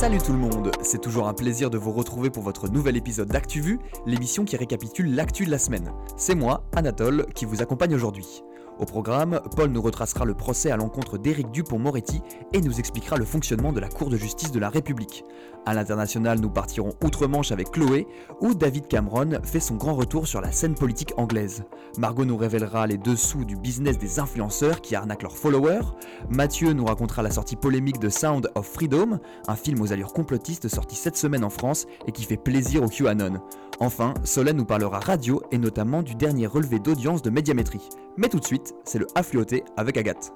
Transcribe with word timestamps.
Salut 0.00 0.16
tout 0.16 0.32
le 0.32 0.38
monde, 0.38 0.72
c'est 0.80 1.02
toujours 1.02 1.28
un 1.28 1.34
plaisir 1.34 1.68
de 1.68 1.76
vous 1.76 1.92
retrouver 1.92 2.30
pour 2.30 2.42
votre 2.42 2.70
nouvel 2.70 2.96
épisode 2.96 3.28
d'ActuVu, 3.28 3.78
l'émission 4.06 4.46
qui 4.46 4.56
récapitule 4.56 5.14
l'actu 5.14 5.44
de 5.44 5.50
la 5.50 5.58
semaine. 5.58 5.92
C'est 6.16 6.34
moi, 6.34 6.64
Anatole, 6.74 7.26
qui 7.34 7.44
vous 7.44 7.60
accompagne 7.60 7.94
aujourd'hui. 7.94 8.42
Au 8.80 8.86
programme, 8.86 9.40
Paul 9.56 9.68
nous 9.68 9.82
retracera 9.82 10.24
le 10.24 10.32
procès 10.32 10.70
à 10.70 10.78
l'encontre 10.78 11.18
d'Éric 11.18 11.50
Dupont-Moretti 11.50 12.22
et 12.54 12.62
nous 12.62 12.78
expliquera 12.78 13.18
le 13.18 13.26
fonctionnement 13.26 13.74
de 13.74 13.80
la 13.80 13.90
Cour 13.90 14.08
de 14.08 14.16
justice 14.16 14.52
de 14.52 14.58
la 14.58 14.70
République. 14.70 15.22
À 15.66 15.74
l'international, 15.74 16.40
nous 16.40 16.48
partirons 16.48 16.94
outre-Manche 17.04 17.52
avec 17.52 17.72
Chloé, 17.72 18.06
où 18.40 18.54
David 18.54 18.86
Cameron 18.88 19.32
fait 19.42 19.60
son 19.60 19.74
grand 19.74 19.94
retour 19.94 20.26
sur 20.26 20.40
la 20.40 20.50
scène 20.50 20.74
politique 20.74 21.12
anglaise. 21.18 21.64
Margot 21.98 22.24
nous 22.24 22.38
révélera 22.38 22.86
les 22.86 22.96
dessous 22.96 23.44
du 23.44 23.54
business 23.54 23.98
des 23.98 24.18
influenceurs 24.18 24.80
qui 24.80 24.94
arnaquent 24.94 25.24
leurs 25.24 25.36
followers. 25.36 25.84
Mathieu 26.30 26.72
nous 26.72 26.86
racontera 26.86 27.22
la 27.22 27.30
sortie 27.30 27.56
polémique 27.56 27.98
de 27.98 28.08
Sound 28.08 28.50
of 28.54 28.66
Freedom, 28.66 29.18
un 29.46 29.56
film 29.56 29.82
aux 29.82 29.92
allures 29.92 30.14
complotistes 30.14 30.68
sorti 30.68 30.96
cette 30.96 31.18
semaine 31.18 31.44
en 31.44 31.50
France 31.50 31.86
et 32.06 32.12
qui 32.12 32.24
fait 32.24 32.38
plaisir 32.38 32.82
au 32.82 32.88
QAnon. 32.88 33.42
Enfin, 33.80 34.12
Solène 34.24 34.58
nous 34.58 34.66
parlera 34.66 35.00
radio 35.00 35.42
et 35.50 35.58
notamment 35.58 36.02
du 36.02 36.14
dernier 36.14 36.46
relevé 36.46 36.78
d'audience 36.78 37.22
de 37.22 37.30
médiamétrie. 37.30 37.88
Mais 38.18 38.28
tout 38.28 38.38
de 38.38 38.44
suite, 38.44 38.74
c'est 38.84 38.98
le 38.98 39.06
affluoté 39.14 39.64
avec 39.76 39.96
Agathe. 39.96 40.32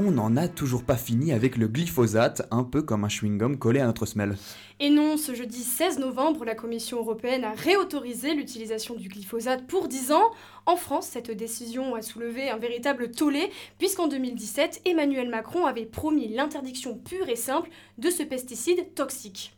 On 0.00 0.12
n'en 0.12 0.36
a 0.36 0.46
toujours 0.46 0.84
pas 0.84 0.96
fini 0.96 1.32
avec 1.32 1.56
le 1.56 1.66
glyphosate, 1.66 2.46
un 2.52 2.62
peu 2.62 2.82
comme 2.82 3.02
un 3.02 3.08
chewing-gum 3.08 3.58
collé 3.58 3.80
à 3.80 3.86
notre 3.86 4.06
semelle. 4.06 4.36
Et 4.78 4.90
non, 4.90 5.16
ce 5.16 5.34
jeudi 5.34 5.64
16 5.64 5.98
novembre, 5.98 6.44
la 6.44 6.54
Commission 6.54 6.98
européenne 6.98 7.42
a 7.42 7.52
réautorisé 7.52 8.34
l'utilisation 8.34 8.94
du 8.94 9.08
glyphosate 9.08 9.66
pour 9.66 9.88
10 9.88 10.12
ans. 10.12 10.30
En 10.66 10.76
France, 10.76 11.08
cette 11.10 11.32
décision 11.32 11.96
a 11.96 12.02
soulevé 12.02 12.48
un 12.48 12.58
véritable 12.58 13.10
tollé, 13.10 13.50
puisqu'en 13.78 14.06
2017, 14.06 14.82
Emmanuel 14.84 15.28
Macron 15.30 15.66
avait 15.66 15.84
promis 15.84 16.28
l'interdiction 16.28 16.96
pure 16.96 17.28
et 17.28 17.34
simple 17.34 17.68
de 17.98 18.08
ce 18.08 18.22
pesticide 18.22 18.94
toxique. 18.94 19.52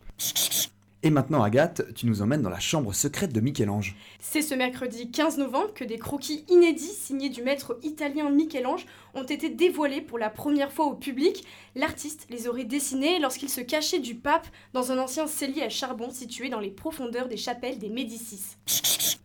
Et 1.02 1.08
maintenant, 1.08 1.42
Agathe, 1.42 1.94
tu 1.94 2.04
nous 2.04 2.20
emmènes 2.20 2.42
dans 2.42 2.50
la 2.50 2.60
chambre 2.60 2.92
secrète 2.92 3.32
de 3.32 3.40
Michel-Ange. 3.40 3.96
C'est 4.20 4.42
ce 4.42 4.54
mercredi 4.54 5.10
15 5.10 5.38
novembre 5.38 5.72
que 5.72 5.84
des 5.84 5.98
croquis 5.98 6.44
inédits 6.50 6.84
signés 6.84 7.30
du 7.30 7.42
maître 7.42 7.78
italien 7.82 8.28
Michel-Ange 8.28 8.84
ont 9.14 9.24
été 9.24 9.48
dévoilés 9.48 10.02
pour 10.02 10.18
la 10.18 10.28
première 10.28 10.72
fois 10.72 10.84
au 10.84 10.94
public. 10.94 11.46
L'artiste 11.74 12.26
les 12.28 12.48
aurait 12.48 12.64
dessinés 12.64 13.18
lorsqu'il 13.18 13.48
se 13.48 13.62
cachait 13.62 13.98
du 13.98 14.14
pape 14.14 14.46
dans 14.74 14.92
un 14.92 14.98
ancien 14.98 15.26
cellier 15.26 15.62
à 15.62 15.70
charbon 15.70 16.10
situé 16.10 16.50
dans 16.50 16.60
les 16.60 16.70
profondeurs 16.70 17.28
des 17.28 17.38
chapelles 17.38 17.78
des 17.78 17.88
Médicis. 17.88 18.56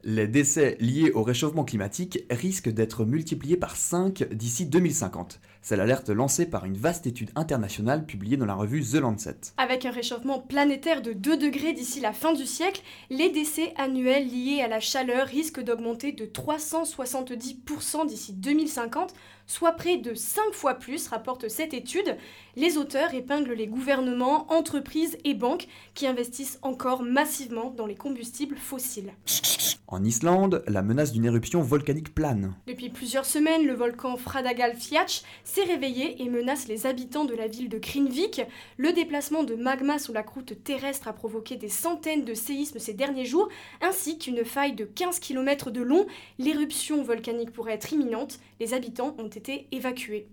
Les 0.07 0.27
décès 0.27 0.77
liés 0.79 1.11
au 1.13 1.23
réchauffement 1.23 1.65
climatique 1.65 2.25
risquent 2.29 2.69
d'être 2.69 3.05
multipliés 3.05 3.57
par 3.57 3.75
5 3.75 4.29
d'ici 4.31 4.65
2050. 4.67 5.41
C'est 5.67 5.77
l'alerte 5.77 6.09
lancée 6.09 6.45
par 6.45 6.65
une 6.65 6.77
vaste 6.77 7.07
étude 7.07 7.31
internationale 7.35 8.05
publiée 8.05 8.37
dans 8.37 8.45
la 8.45 8.53
revue 8.53 8.83
The 8.83 8.97
Lancet. 9.01 9.35
Avec 9.57 9.83
un 9.87 9.89
réchauffement 9.89 10.39
planétaire 10.39 11.01
de 11.01 11.11
2 11.11 11.37
degrés 11.37 11.73
d'ici 11.73 11.99
la 12.01 12.13
fin 12.13 12.33
du 12.33 12.45
siècle, 12.45 12.83
les 13.09 13.31
décès 13.31 13.73
annuels 13.75 14.27
liés 14.27 14.61
à 14.61 14.67
la 14.67 14.79
chaleur 14.79 15.25
risquent 15.25 15.63
d'augmenter 15.63 16.11
de 16.11 16.27
370% 16.27 18.05
d'ici 18.05 18.33
2050, 18.33 19.15
soit 19.47 19.73
près 19.73 19.97
de 19.97 20.13
5 20.13 20.53
fois 20.53 20.75
plus, 20.75 21.07
rapporte 21.07 21.49
cette 21.49 21.73
étude. 21.73 22.17
Les 22.55 22.77
auteurs 22.77 23.13
épinglent 23.13 23.53
les 23.53 23.67
gouvernements, 23.67 24.51
entreprises 24.51 25.17
et 25.23 25.33
banques 25.33 25.67
qui 25.93 26.07
investissent 26.07 26.59
encore 26.61 27.03
massivement 27.03 27.71
dans 27.71 27.85
les 27.85 27.95
combustibles 27.95 28.57
fossiles. 28.57 29.13
En 29.87 30.03
Islande, 30.03 30.63
la 30.67 30.81
menace 30.81 31.11
d'une 31.11 31.25
éruption 31.25 31.61
volcanique 31.61 32.15
plane. 32.15 32.55
Depuis 32.65 32.89
plusieurs 32.89 33.25
semaines, 33.25 33.67
le 33.67 33.75
volcan 33.75 34.17
Fradagalfjall 34.17 35.05
s'est 35.43 35.63
réveillé 35.63 36.23
et 36.23 36.29
menace 36.29 36.67
les 36.67 36.87
habitants 36.87 37.25
de 37.25 37.35
la 37.35 37.47
ville 37.47 37.69
de 37.69 37.77
Krinvik. 37.77 38.41
Le 38.77 38.93
déplacement 38.93 39.43
de 39.43 39.53
magma 39.53 39.99
sous 39.99 40.11
la 40.11 40.23
croûte 40.23 40.63
terrestre 40.63 41.07
a 41.07 41.13
provoqué 41.13 41.55
des 41.55 41.69
centaines 41.69 42.25
de 42.25 42.33
séismes 42.33 42.79
ces 42.79 42.93
derniers 42.93 43.25
jours, 43.25 43.47
ainsi 43.79 44.17
qu'une 44.17 44.43
faille 44.43 44.73
de 44.73 44.85
15 44.85 45.19
km 45.19 45.69
de 45.69 45.81
long. 45.81 46.07
L'éruption 46.39 47.03
volcanique 47.03 47.51
pourrait 47.51 47.73
être 47.73 47.93
imminente. 47.93 48.39
Les 48.59 48.73
habitants 48.73 49.15
ont 49.19 49.29
été 49.37 49.67
évacués. 49.71 50.27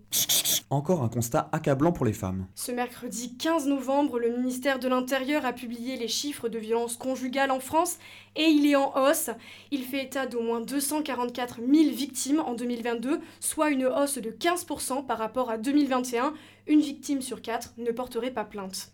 Encore 0.69 1.03
un 1.03 1.09
constat 1.09 1.49
accablant 1.51 1.91
pour 1.91 2.03
les 2.03 2.13
femmes. 2.13 2.47
Ce 2.55 2.71
mercredi 2.71 3.37
15 3.37 3.67
novembre, 3.67 4.17
le 4.17 4.35
ministère 4.35 4.79
de 4.79 4.87
l'Intérieur 4.87 5.45
a 5.45 5.53
publié 5.53 5.97
les 5.97 6.07
chiffres 6.07 6.49
de 6.49 6.57
violences 6.57 6.97
conjugales 6.97 7.51
en 7.51 7.59
France 7.59 7.99
et 8.35 8.45
il 8.45 8.65
est 8.65 8.75
en 8.75 8.91
hausse. 8.95 9.29
Il 9.69 9.83
fait 9.83 10.05
état 10.05 10.25
d'au 10.25 10.41
moins 10.41 10.61
244 10.61 11.57
000 11.57 11.95
victimes 11.95 12.39
en 12.39 12.55
2022, 12.55 13.21
soit 13.39 13.69
une 13.69 13.85
hausse 13.85 14.17
de 14.17 14.31
15% 14.31 15.05
par 15.05 15.19
rapport 15.19 15.51
à 15.51 15.59
2021. 15.59 16.33
Une 16.65 16.81
victime 16.81 17.21
sur 17.21 17.43
quatre 17.43 17.73
ne 17.77 17.91
porterait 17.91 18.31
pas 18.31 18.45
plainte. 18.45 18.91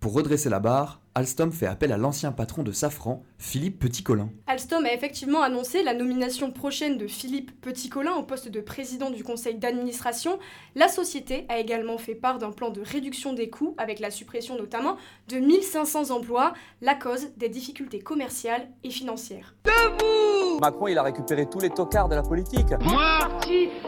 Pour 0.00 0.14
redresser 0.14 0.48
la 0.48 0.60
barre, 0.60 1.01
Alstom 1.14 1.52
fait 1.52 1.66
appel 1.66 1.92
à 1.92 1.98
l'ancien 1.98 2.32
patron 2.32 2.62
de 2.62 2.72
Safran, 2.72 3.22
Philippe 3.36 3.78
Petit-Colin. 3.78 4.30
Alstom 4.46 4.86
a 4.86 4.94
effectivement 4.94 5.42
annoncé 5.42 5.82
la 5.82 5.92
nomination 5.92 6.50
prochaine 6.50 6.96
de 6.96 7.06
Philippe 7.06 7.52
Petit-Colin 7.60 8.14
au 8.14 8.22
poste 8.22 8.48
de 8.48 8.60
président 8.60 9.10
du 9.10 9.22
conseil 9.22 9.56
d'administration. 9.56 10.38
La 10.74 10.88
société 10.88 11.44
a 11.50 11.58
également 11.58 11.98
fait 11.98 12.14
part 12.14 12.38
d'un 12.38 12.50
plan 12.50 12.70
de 12.70 12.80
réduction 12.80 13.34
des 13.34 13.50
coûts, 13.50 13.74
avec 13.76 14.00
la 14.00 14.10
suppression 14.10 14.56
notamment 14.56 14.96
de 15.28 15.36
1500 15.36 16.10
emplois, 16.10 16.54
la 16.80 16.94
cause 16.94 17.28
des 17.36 17.50
difficultés 17.50 18.00
commerciales 18.00 18.68
et 18.82 18.90
financières. 18.90 19.54
Debout 19.64 20.60
Macron, 20.60 20.88
il 20.88 20.96
a 20.96 21.02
récupéré 21.02 21.46
tous 21.46 21.60
les 21.60 21.70
tocards 21.70 22.08
de 22.08 22.14
la 22.14 22.22
politique. 22.22 22.68
Moi 22.80 23.18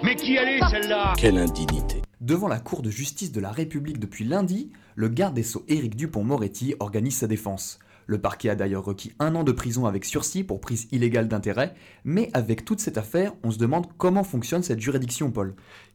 Mais 0.03 0.15
qui 0.15 0.37
allait 0.37 0.61
celle-là? 0.71 1.15
Quelle 1.17 1.39
indignité 1.39 2.03
Devant 2.25 2.49
la 2.49 2.59
Cour 2.59 2.81
de 2.81 2.89
justice 2.89 3.33
de 3.33 3.41
la 3.43 3.53
République 3.53 3.99
depuis 3.99 4.25
lundi, 4.25 4.73
le 4.95 5.09
garde 5.09 5.35
des 5.35 5.43
Sceaux 5.43 5.63
Éric 5.69 5.95
Dupont-Moretti 5.95 6.75
organise 6.81 7.19
sa 7.19 7.27
défense. 7.27 7.79
Le 8.07 8.19
parquet 8.19 8.49
a 8.49 8.55
d'ailleurs 8.55 8.87
requis 8.87 9.13
un 9.19 9.35
an 9.35 9.45
de 9.45 9.53
prison 9.53 9.85
avec 9.85 10.07
sursis 10.07 10.43
pour 10.43 10.63
prise 10.63 10.89
illégale 10.91 11.29
d'intérêt, 11.29 11.75
mais 12.03 12.31
avec 12.33 12.65
toute 12.65 12.81
cette 12.81 12.97
affaire, 12.97 13.35
on 13.43 13.51
se 13.51 13.59
demande 13.59 13.89
comment 13.99 14.25
fonctionne 14.25 14.63
cette 14.63 14.81
juridiction, 14.81 15.31
Paul. 15.33 15.55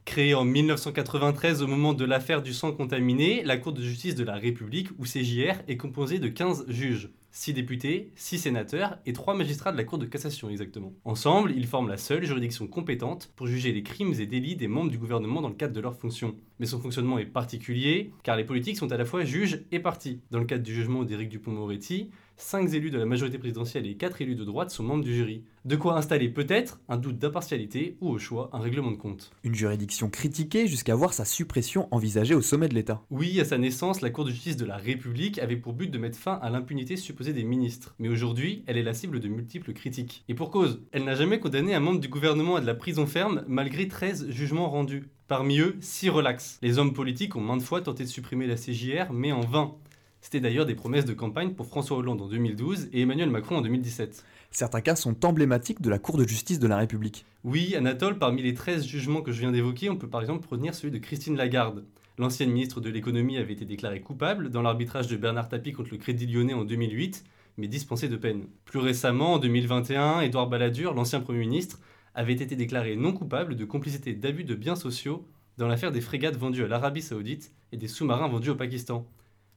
Créée 0.10 0.34
en 0.34 0.44
1993 0.44 1.62
au 1.62 1.68
moment 1.68 1.94
de 1.94 2.04
l'affaire 2.04 2.42
du 2.42 2.52
sang 2.52 2.72
contaminé, 2.72 3.44
la 3.44 3.58
Cour 3.58 3.74
de 3.74 3.84
justice 3.84 4.16
de 4.16 4.24
la 4.24 4.34
République, 4.34 4.90
ou 4.98 5.04
CJR, 5.04 5.62
est 5.68 5.78
composée 5.78 6.18
de 6.18 6.28
15 6.28 6.66
juges. 6.68 7.12
6 7.30 7.54
députés, 7.54 8.12
6 8.16 8.40
sénateurs 8.40 8.98
et 9.06 9.14
3 9.14 9.36
magistrats 9.36 9.72
de 9.72 9.78
la 9.78 9.84
Cour 9.84 10.00
de 10.00 10.08
cassation 10.08 10.50
exactement. 10.50 10.94
Ensemble, 11.06 11.54
ils 11.56 11.68
forment 11.68 11.90
la 11.90 11.98
seule 11.98 12.26
juridiction 12.26 12.66
compétente 12.66 13.32
pour 13.36 13.46
juger 13.46 13.72
les 13.72 13.84
crimes 13.84 14.16
et 14.20 14.26
délits 14.26 14.56
des 14.56 14.68
membres 14.68 14.90
du 14.90 14.98
gouvernement 14.98 15.44
dans 15.44 15.50
le 15.50 15.54
cadre 15.54 15.76
de 15.76 15.80
leurs 15.80 15.96
fonctions. 15.96 16.36
Mais 16.58 16.66
son 16.66 16.80
fonctionnement 16.80 17.20
est 17.20 17.26
particulier, 17.26 18.10
car 18.24 18.36
les 18.36 18.46
politiques 18.46 18.78
sont 18.78 18.92
à 18.92 18.98
la 18.98 19.06
fois 19.06 19.26
juges 19.26 19.62
et 19.72 19.80
partis. 19.80 20.22
Dans 20.32 20.40
le 20.40 20.46
cadre 20.46 20.64
du 20.64 20.74
jugement 20.74 21.04
d'Éric 21.04 21.30
Dupont-Moretti, 21.30 22.10
5 22.40 22.74
élus 22.74 22.90
de 22.90 22.98
la 22.98 23.06
majorité 23.06 23.38
présidentielle 23.38 23.86
et 23.86 23.96
4 23.96 24.22
élus 24.22 24.36
de 24.36 24.46
droite 24.46 24.72
sont 24.72 24.82
membres 24.82 25.04
du 25.04 25.14
jury. 25.14 25.44
De 25.66 25.76
quoi 25.76 25.98
installer 25.98 26.30
peut-être 26.30 26.80
un 26.88 26.96
doute 26.96 27.20
d'impartialité 27.20 27.98
ou 28.00 28.10
au 28.10 28.18
choix 28.18 28.50
un 28.54 28.60
règlement 28.60 28.92
de 28.92 28.96
compte. 28.96 29.32
Une 29.44 29.56
juridiction 29.56 30.10
critiquée 30.10 30.66
jusqu'à 30.66 30.96
voir 30.96 31.14
sa 31.14 31.26
suppression 31.26 31.90
envisagée 31.92 32.36
au 32.36 32.42
sommet 32.42 32.70
de 32.70 32.76
l'État. 32.76 33.02
Oui, 33.12 33.42
à 33.42 33.46
sa 33.46 33.58
naissance, 33.58 34.00
la 34.00 34.10
Cour 34.10 34.24
de 34.24 34.32
justice 34.32 34.56
de 34.56 34.66
la 34.66 34.78
République 34.78 35.38
avait 35.38 35.58
pour 35.58 35.74
but 35.74 35.92
de 35.92 35.98
mettre 35.98 36.18
fin 36.18 36.40
à 36.42 36.50
l'impunité 36.50 36.96
supposée 36.96 37.34
des 37.34 37.44
ministres. 37.44 37.94
Mais 38.00 38.08
aujourd'hui, 38.08 38.64
elle 38.68 38.78
est 38.78 38.84
la 38.84 38.94
cible 38.94 39.20
de 39.20 39.28
multiples 39.28 39.74
critiques. 39.74 40.24
Et 40.30 40.34
pour 40.34 40.50
cause, 40.50 40.82
elle 40.94 41.04
n'a 41.04 41.16
jamais 41.16 41.42
condamné 41.42 41.76
un 41.76 41.82
membre 41.82 42.00
du 42.00 42.08
gouvernement 42.08 42.56
à 42.56 42.62
de 42.62 42.66
la 42.66 42.74
prison 42.74 43.06
ferme 43.06 43.44
malgré 43.50 43.90
13 43.90 44.30
jugements 44.30 44.70
rendus. 44.70 45.10
Parmi 45.28 45.60
eux, 45.60 45.76
6 45.82 46.10
relax. 46.10 46.58
Les 46.62 46.80
hommes 46.80 46.94
politiques 46.94 47.36
ont 47.36 47.42
maintes 47.42 47.62
fois 47.62 47.82
tenté 47.82 48.06
de 48.06 48.10
supprimer 48.10 48.48
la 48.48 48.56
CJR, 48.56 49.12
mais 49.12 49.34
en 49.34 49.42
vain. 49.42 49.76
C'était 50.22 50.40
d'ailleurs 50.40 50.66
des 50.66 50.76
promesses 50.76 51.06
de 51.06 51.14
campagne 51.14 51.54
pour 51.54 51.66
François 51.66 51.98
Hollande 51.98 52.22
en 52.22 52.28
2012 52.28 52.90
et 52.92 53.02
Emmanuel 53.02 53.30
Macron 53.30 53.58
en 53.58 53.62
2017. 53.62 54.24
Certains 54.52 54.82
cas 54.82 54.96
sont 54.96 55.26
emblématiques 55.26 55.82
de 55.82 55.90
la 55.90 56.00
Cour 56.00 56.18
de 56.18 56.28
justice 56.28 56.60
de 56.60 56.68
la 56.68 56.78
République. 56.78 57.26
Oui, 57.44 57.76
Anatole, 57.76 58.18
parmi 58.18 58.42
les 58.42 58.54
13 58.54 58.86
jugements 58.86 59.22
que 59.22 59.32
je 59.32 59.40
viens 59.40 59.52
d'évoquer, 59.52 59.90
on 59.90 59.96
peut 59.96 60.10
par 60.10 60.22
exemple 60.22 60.48
retenir 60.50 60.76
celui 60.76 60.92
de 60.92 60.98
Christine 60.98 61.38
Lagarde. 61.38 61.86
L'ancienne 62.18 62.52
ministre 62.52 62.82
de 62.82 62.90
l'économie 62.90 63.38
avait 63.38 63.54
été 63.54 63.64
déclarée 63.64 64.02
coupable 64.02 64.50
dans 64.50 64.62
l'arbitrage 64.62 65.08
de 65.08 65.16
Bernard 65.16 65.48
Tapie 65.48 65.72
contre 65.72 65.92
le 65.92 65.98
Crédit 65.98 66.28
Lyonnais 66.28 66.54
en 66.54 66.66
2008, 66.66 67.24
mais 67.58 67.68
dispensée 67.68 68.10
de 68.10 68.18
peine. 68.18 68.48
Plus 68.66 68.80
récemment, 68.80 69.36
en 69.36 69.40
2021, 69.40 70.22
Édouard 70.22 70.50
Balladur, 70.50 70.94
l'ancien 70.94 71.22
Premier 71.22 71.40
ministre, 71.40 71.80
avait 72.16 72.34
été 72.34 72.58
déclaré 72.58 72.98
non 72.98 73.14
coupable 73.14 73.56
de 73.56 73.64
complicité 73.66 74.14
d'abus 74.14 74.44
de 74.44 74.56
biens 74.56 74.76
sociaux 74.76 75.26
dans 75.58 75.68
l'affaire 75.68 75.92
des 75.92 76.02
frégates 76.02 76.38
vendues 76.38 76.64
à 76.64 76.68
l'Arabie 76.68 77.02
saoudite 77.02 77.54
et 77.72 77.78
des 77.78 77.88
sous-marins 77.88 78.28
vendus 78.28 78.50
au 78.50 78.56
Pakistan. 78.56 79.06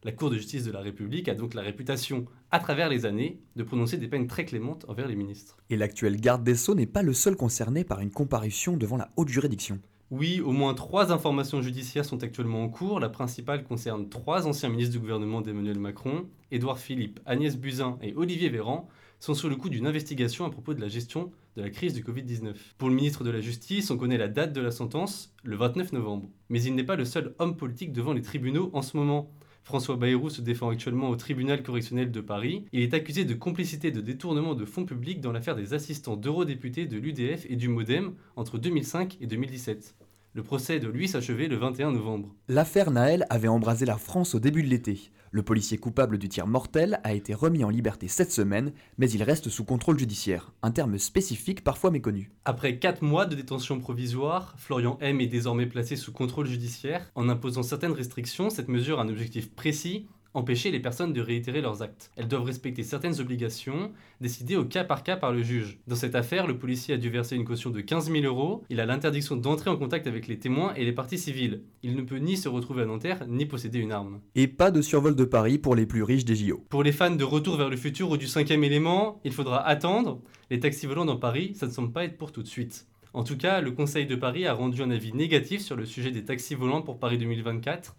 La 0.05 0.11
Cour 0.11 0.31
de 0.31 0.37
justice 0.37 0.65
de 0.65 0.73
la 0.73 0.81
République 0.81 1.29
a 1.29 1.35
donc 1.37 1.55
la 1.55 1.63
réputation, 1.63 2.27
à 2.51 2.59
travers 2.59 2.89
les 2.89 3.07
années, 3.07 3.39
de 3.55 3.63
prononcer 3.63 3.99
des 3.99 4.09
peines 4.09 4.27
très 4.27 4.45
clémentes 4.45 4.85
envers 4.89 5.07
les 5.07 5.15
ministres. 5.15 5.59
Et 5.71 5.77
l'actuel 5.77 6.21
garde 6.21 6.43
des 6.43 6.57
Sceaux 6.57 6.75
n'est 6.75 6.87
pas 6.87 7.05
le 7.05 7.13
seul 7.13 7.37
concerné 7.37 7.85
par 7.85 8.01
une 8.01 8.11
comparution 8.11 8.77
devant 8.77 8.97
la 8.97 9.13
haute 9.15 9.29
juridiction. 9.29 9.79
Oui, 10.11 10.41
au 10.41 10.51
moins 10.51 10.75
trois 10.75 11.13
informations 11.13 11.63
judiciaires 11.63 12.05
sont 12.05 12.25
actuellement 12.25 12.65
en 12.65 12.69
cours. 12.69 12.99
La 12.99 13.11
principale 13.11 13.63
concerne 13.63 14.09
trois 14.09 14.49
anciens 14.49 14.71
ministres 14.71 14.93
du 14.93 14.99
gouvernement 14.99 15.41
d'Emmanuel 15.41 15.79
Macron, 15.79 16.27
Édouard 16.51 16.81
Philippe, 16.81 17.21
Agnès 17.25 17.57
Buzyn 17.57 17.97
et 18.03 18.13
Olivier 18.17 18.49
Véran, 18.49 18.89
sont 19.21 19.35
sous 19.35 19.49
le 19.49 19.55
coup 19.55 19.69
d'une 19.69 19.87
investigation 19.87 20.45
à 20.45 20.51
propos 20.51 20.75
de 20.75 20.81
la 20.81 20.89
gestion 20.89 21.31
de 21.57 21.63
la 21.63 21.71
crise 21.71 21.95
du 21.95 22.03
Covid-19. 22.03 22.55
Pour 22.77 22.89
le 22.89 22.97
ministre 22.97 23.23
de 23.23 23.31
la 23.31 23.41
Justice, 23.41 23.89
on 23.93 23.97
connaît 23.97 24.19
la 24.19 24.27
date 24.27 24.53
de 24.53 24.61
la 24.61 24.73
sentence, 24.73 25.33
le 25.45 25.55
29 25.55 25.93
novembre. 25.93 26.29
Mais 26.49 26.61
il 26.61 26.75
n'est 26.75 26.83
pas 26.83 26.97
le 26.97 27.05
seul 27.05 27.37
homme 27.39 27.57
politique 27.57 27.93
devant 27.93 28.13
les 28.13 28.23
tribunaux 28.23 28.71
en 28.73 28.83
ce 28.83 28.97
moment. 28.97 29.31
François 29.63 29.97
Bayrou 29.97 30.29
se 30.29 30.41
défend 30.41 30.71
actuellement 30.71 31.09
au 31.09 31.17
tribunal 31.17 31.63
correctionnel 31.63 32.11
de 32.11 32.21
Paris. 32.21 32.65
Il 32.73 32.83
est 32.83 32.95
accusé 32.95 33.25
de 33.25 33.35
complicité 33.35 33.93
de 33.93 34.01
détournement 34.01 34.55
de 34.55 34.65
fonds 34.65 34.85
publics 34.85 35.21
dans 35.21 35.31
l'affaire 35.31 35.55
des 35.55 35.73
assistants 35.73 36.17
d'eurodéputés 36.17 36.87
de 36.87 36.99
l'UDF 36.99 37.47
et 37.49 37.57
du 37.57 37.69
Modem 37.69 38.15
entre 38.35 38.59
2005 38.59 39.19
et 39.21 39.27
2017. 39.27 39.95
Le 40.35 40.43
procès 40.43 40.81
de 40.81 40.89
lui 40.89 41.09
s'achever 41.09 41.47
le 41.47 41.57
21 41.57 41.93
novembre. 41.93 42.35
L'affaire 42.49 42.91
Naël 42.91 43.27
avait 43.31 43.49
embrasé 43.49 43.87
la 43.87 43.99
France 43.99 44.35
au 44.35 44.41
début 44.41 44.63
de 44.63 44.69
l'été. 44.69 45.11
Le 45.35 45.43
policier 45.43 45.79
coupable 45.79 46.19
du 46.19 46.29
tir 46.29 46.47
mortel 46.47 47.01
a 47.05 47.15
été 47.15 47.33
remis 47.33 47.65
en 47.65 47.71
liberté 47.71 48.07
cette 48.07 48.31
semaine, 48.31 48.71
mais 48.99 49.11
il 49.11 49.23
reste 49.23 49.49
sous 49.49 49.65
contrôle 49.65 49.99
judiciaire, 49.99 50.53
un 50.63 50.71
terme 50.71 50.99
spécifique 50.99 51.65
parfois 51.65 51.91
méconnu. 51.91 52.31
Après 52.45 52.79
4 52.79 53.01
mois 53.01 53.25
de 53.25 53.35
détention 53.35 53.81
provisoire, 53.81 54.55
Florian 54.59 54.99
M 55.01 55.23
est 55.23 55.27
désormais 55.29 55.65
placé 55.65 55.97
sous 55.97 56.13
contrôle 56.13 56.49
judiciaire. 56.49 57.11
En 57.15 57.31
imposant 57.31 57.63
certaines 57.63 57.93
restrictions, 57.93 58.51
cette 58.51 58.69
mesure 58.69 59.01
a 59.01 59.05
un 59.05 59.09
objectif 59.09 59.51
précis, 59.51 60.07
empêcher 60.35 60.71
les 60.71 60.81
personnes 60.81 61.13
de 61.13 61.21
réitérer 61.21 61.61
leurs 61.61 61.83
actes. 61.83 62.11
Elles 62.17 62.29
doivent 62.29 62.45
respecter 62.45 62.83
certaines 62.83 63.21
obligations, 63.21 63.93
décidées 64.21 64.57
au 64.57 64.65
cas 64.65 64.85
par 64.85 65.03
cas 65.03 65.17
par 65.17 65.33
le 65.33 65.43
juge. 65.43 65.79
Dans 65.87 65.97
cette 65.97 66.15
affaire, 66.15 66.47
le 66.47 66.59
policier 66.59 66.95
a 66.95 66.99
dû 66.99 67.11
verser 67.11 67.37
une 67.37 67.45
caution 67.45 67.71
de 67.71 67.81
15 67.81 68.11
000 68.11 68.25
euros. 68.25 68.65
Il 68.71 68.81
a 68.81 68.87
l'interdiction 68.87 69.37
d'entrer 69.37 69.71
en 69.71 69.77
contact 69.77 70.07
avec 70.07 70.27
les 70.27 70.39
témoins 70.39 70.75
et 70.75 70.85
les 70.85 70.93
parties 70.93 71.19
civiles. 71.19 71.63
Il 71.83 71.97
ne 71.97 72.03
peut 72.03 72.17
ni 72.17 72.37
se 72.37 72.49
retrouver 72.49 72.83
à 72.83 72.87
Nanterre, 72.87 73.27
ni 73.29 73.47
posséder 73.47 73.79
une 73.79 73.93
arme. 73.93 74.21
Et 74.35 74.49
pas 74.49 74.71
de 74.71 74.83
survol 74.83 75.15
de 75.15 75.25
Paris 75.25 75.59
pour 75.59 75.75
les 75.75 75.87
plus 75.87 76.03
riches 76.03 76.25
des 76.25 76.37
JO. 76.37 76.65
Pour 76.69 76.83
les 76.83 76.93
fans 76.93 77.11
de 77.11 77.25
Retour 77.25 77.57
vers 77.57 77.71
le 77.71 77.77
futur 77.77 78.11
ou 78.11 78.17
du 78.17 78.27
cinquième 78.27 78.65
élément, 78.65 79.21
il 79.25 79.33
faudra 79.33 79.67
attendre. 79.67 80.21
Les 80.51 80.61
taxis 80.61 80.87
volants 80.87 81.05
dans 81.05 81.17
Paris, 81.17 81.53
ça 81.55 81.67
ne 81.67 81.73
semble 81.73 81.93
pas 81.93 82.05
être 82.05 82.19
pour 82.19 82.33
tout 82.33 82.43
de 82.43 82.49
suite. 82.49 82.87
En 83.15 83.25
tout 83.25 83.37
cas, 83.37 83.61
le 83.61 83.73
Conseil 83.73 84.07
de 84.07 84.17
Paris 84.17 84.47
a 84.47 84.55
rendu 84.55 84.83
un 84.83 84.91
avis 84.91 85.13
négatif 85.13 85.61
sur 85.61 85.77
le 85.77 85.85
sujet 85.85 86.11
des 86.11 86.25
taxis 86.25 86.55
volants 86.55 86.81
pour 86.81 86.99
Paris 86.99 87.19
2024. 87.19 87.95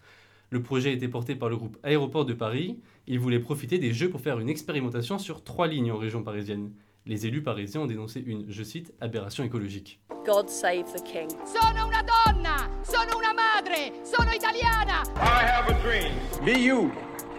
Le 0.54 0.62
projet 0.62 0.90
a 0.90 0.94
été 0.94 1.08
porté 1.08 1.34
par 1.34 1.50
le 1.50 1.58
groupe 1.58 1.78
Aéroport 1.82 2.26
de 2.26 2.34
Paris. 2.36 2.80
Il 3.08 3.18
voulait 3.18 3.40
profiter 3.40 3.80
des 3.80 3.92
Jeux 3.92 4.12
pour 4.12 4.22
faire 4.22 4.38
une 4.38 4.50
expérimentation 4.50 5.18
sur 5.18 5.44
trois 5.44 5.66
lignes 5.66 5.92
en 5.92 5.98
région 5.98 6.22
parisienne. 6.22 6.74
Les 7.08 7.26
élus 7.26 7.42
parisiens 7.42 7.82
ont 7.82 7.88
dénoncé 7.88 8.22
une, 8.24 8.46
je 8.48 8.62
cite, 8.62 8.94
aberration 9.02 9.44
écologique. 9.44 10.00
God 10.24 10.48
save 10.48 10.84
the 10.94 11.02
king. 11.02 11.28
Sono 11.44 11.88
una 11.88 12.04
donna, 12.04 12.70
sono 12.84 13.18
una 13.18 13.34
madre, 13.34 13.94
sono 14.04 14.30
italiana. 14.32 15.02
I 15.16 15.44
have 15.44 15.72
a 15.72 15.82
dream. 15.82 16.14
Be 16.46 16.52
you. 16.52 16.92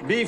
Be, 0.06 0.26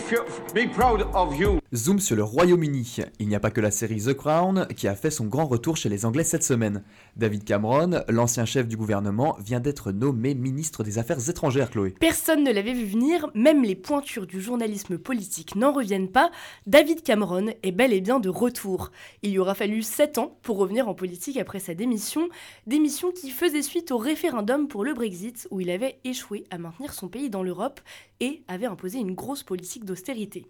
be 0.54 0.72
proud 0.72 1.06
of 1.12 1.38
you. 1.38 1.58
Zoom 1.74 2.00
sur 2.00 2.16
le 2.16 2.24
Royaume-Uni. 2.24 2.96
Il 3.18 3.28
n'y 3.28 3.34
a 3.34 3.40
pas 3.40 3.50
que 3.50 3.60
la 3.60 3.70
série 3.70 4.00
The 4.00 4.14
Crown 4.14 4.66
qui 4.74 4.88
a 4.88 4.94
fait 4.94 5.10
son 5.10 5.26
grand 5.26 5.44
retour 5.44 5.76
chez 5.76 5.90
les 5.90 6.06
Anglais 6.06 6.24
cette 6.24 6.44
semaine. 6.44 6.82
David 7.16 7.44
Cameron, 7.44 8.02
l'ancien 8.08 8.46
chef 8.46 8.66
du 8.66 8.78
gouvernement, 8.78 9.36
vient 9.38 9.60
d'être 9.60 9.92
nommé 9.92 10.34
ministre 10.34 10.82
des 10.82 10.98
Affaires 10.98 11.28
étrangères, 11.28 11.70
Chloé. 11.70 11.94
Personne 12.00 12.42
ne 12.42 12.52
l'avait 12.52 12.72
vu 12.72 12.86
venir, 12.86 13.28
même 13.34 13.64
les 13.64 13.74
pointures 13.74 14.26
du 14.26 14.40
journalisme 14.40 14.96
politique 14.96 15.56
n'en 15.56 15.72
reviennent 15.72 16.10
pas. 16.10 16.30
David 16.66 17.02
Cameron 17.02 17.48
est 17.62 17.72
bel 17.72 17.92
et 17.92 18.00
bien 18.00 18.18
de 18.18 18.30
retour. 18.30 18.92
Il 19.22 19.32
lui 19.32 19.38
aura 19.38 19.54
fallu 19.54 19.82
7 19.82 20.16
ans 20.16 20.38
pour 20.40 20.56
revenir 20.56 20.88
en 20.88 20.94
politique 20.94 21.36
après 21.36 21.60
sa 21.60 21.74
démission, 21.74 22.28
démission 22.66 23.10
qui 23.10 23.30
faisait 23.30 23.60
suite 23.60 23.90
au 23.90 23.98
référendum 23.98 24.68
pour 24.68 24.84
le 24.84 24.94
Brexit 24.94 25.48
où 25.50 25.60
il 25.60 25.68
avait 25.68 25.98
échoué 26.04 26.44
à 26.50 26.56
maintenir 26.56 26.94
son 26.94 27.08
pays 27.08 27.28
dans 27.28 27.42
l'Europe 27.42 27.80
et 28.20 28.42
avait 28.48 28.66
imposé 28.66 28.98
une 28.98 29.14
grosse 29.14 29.42
politique 29.42 29.84
d'austérité. 29.84 30.46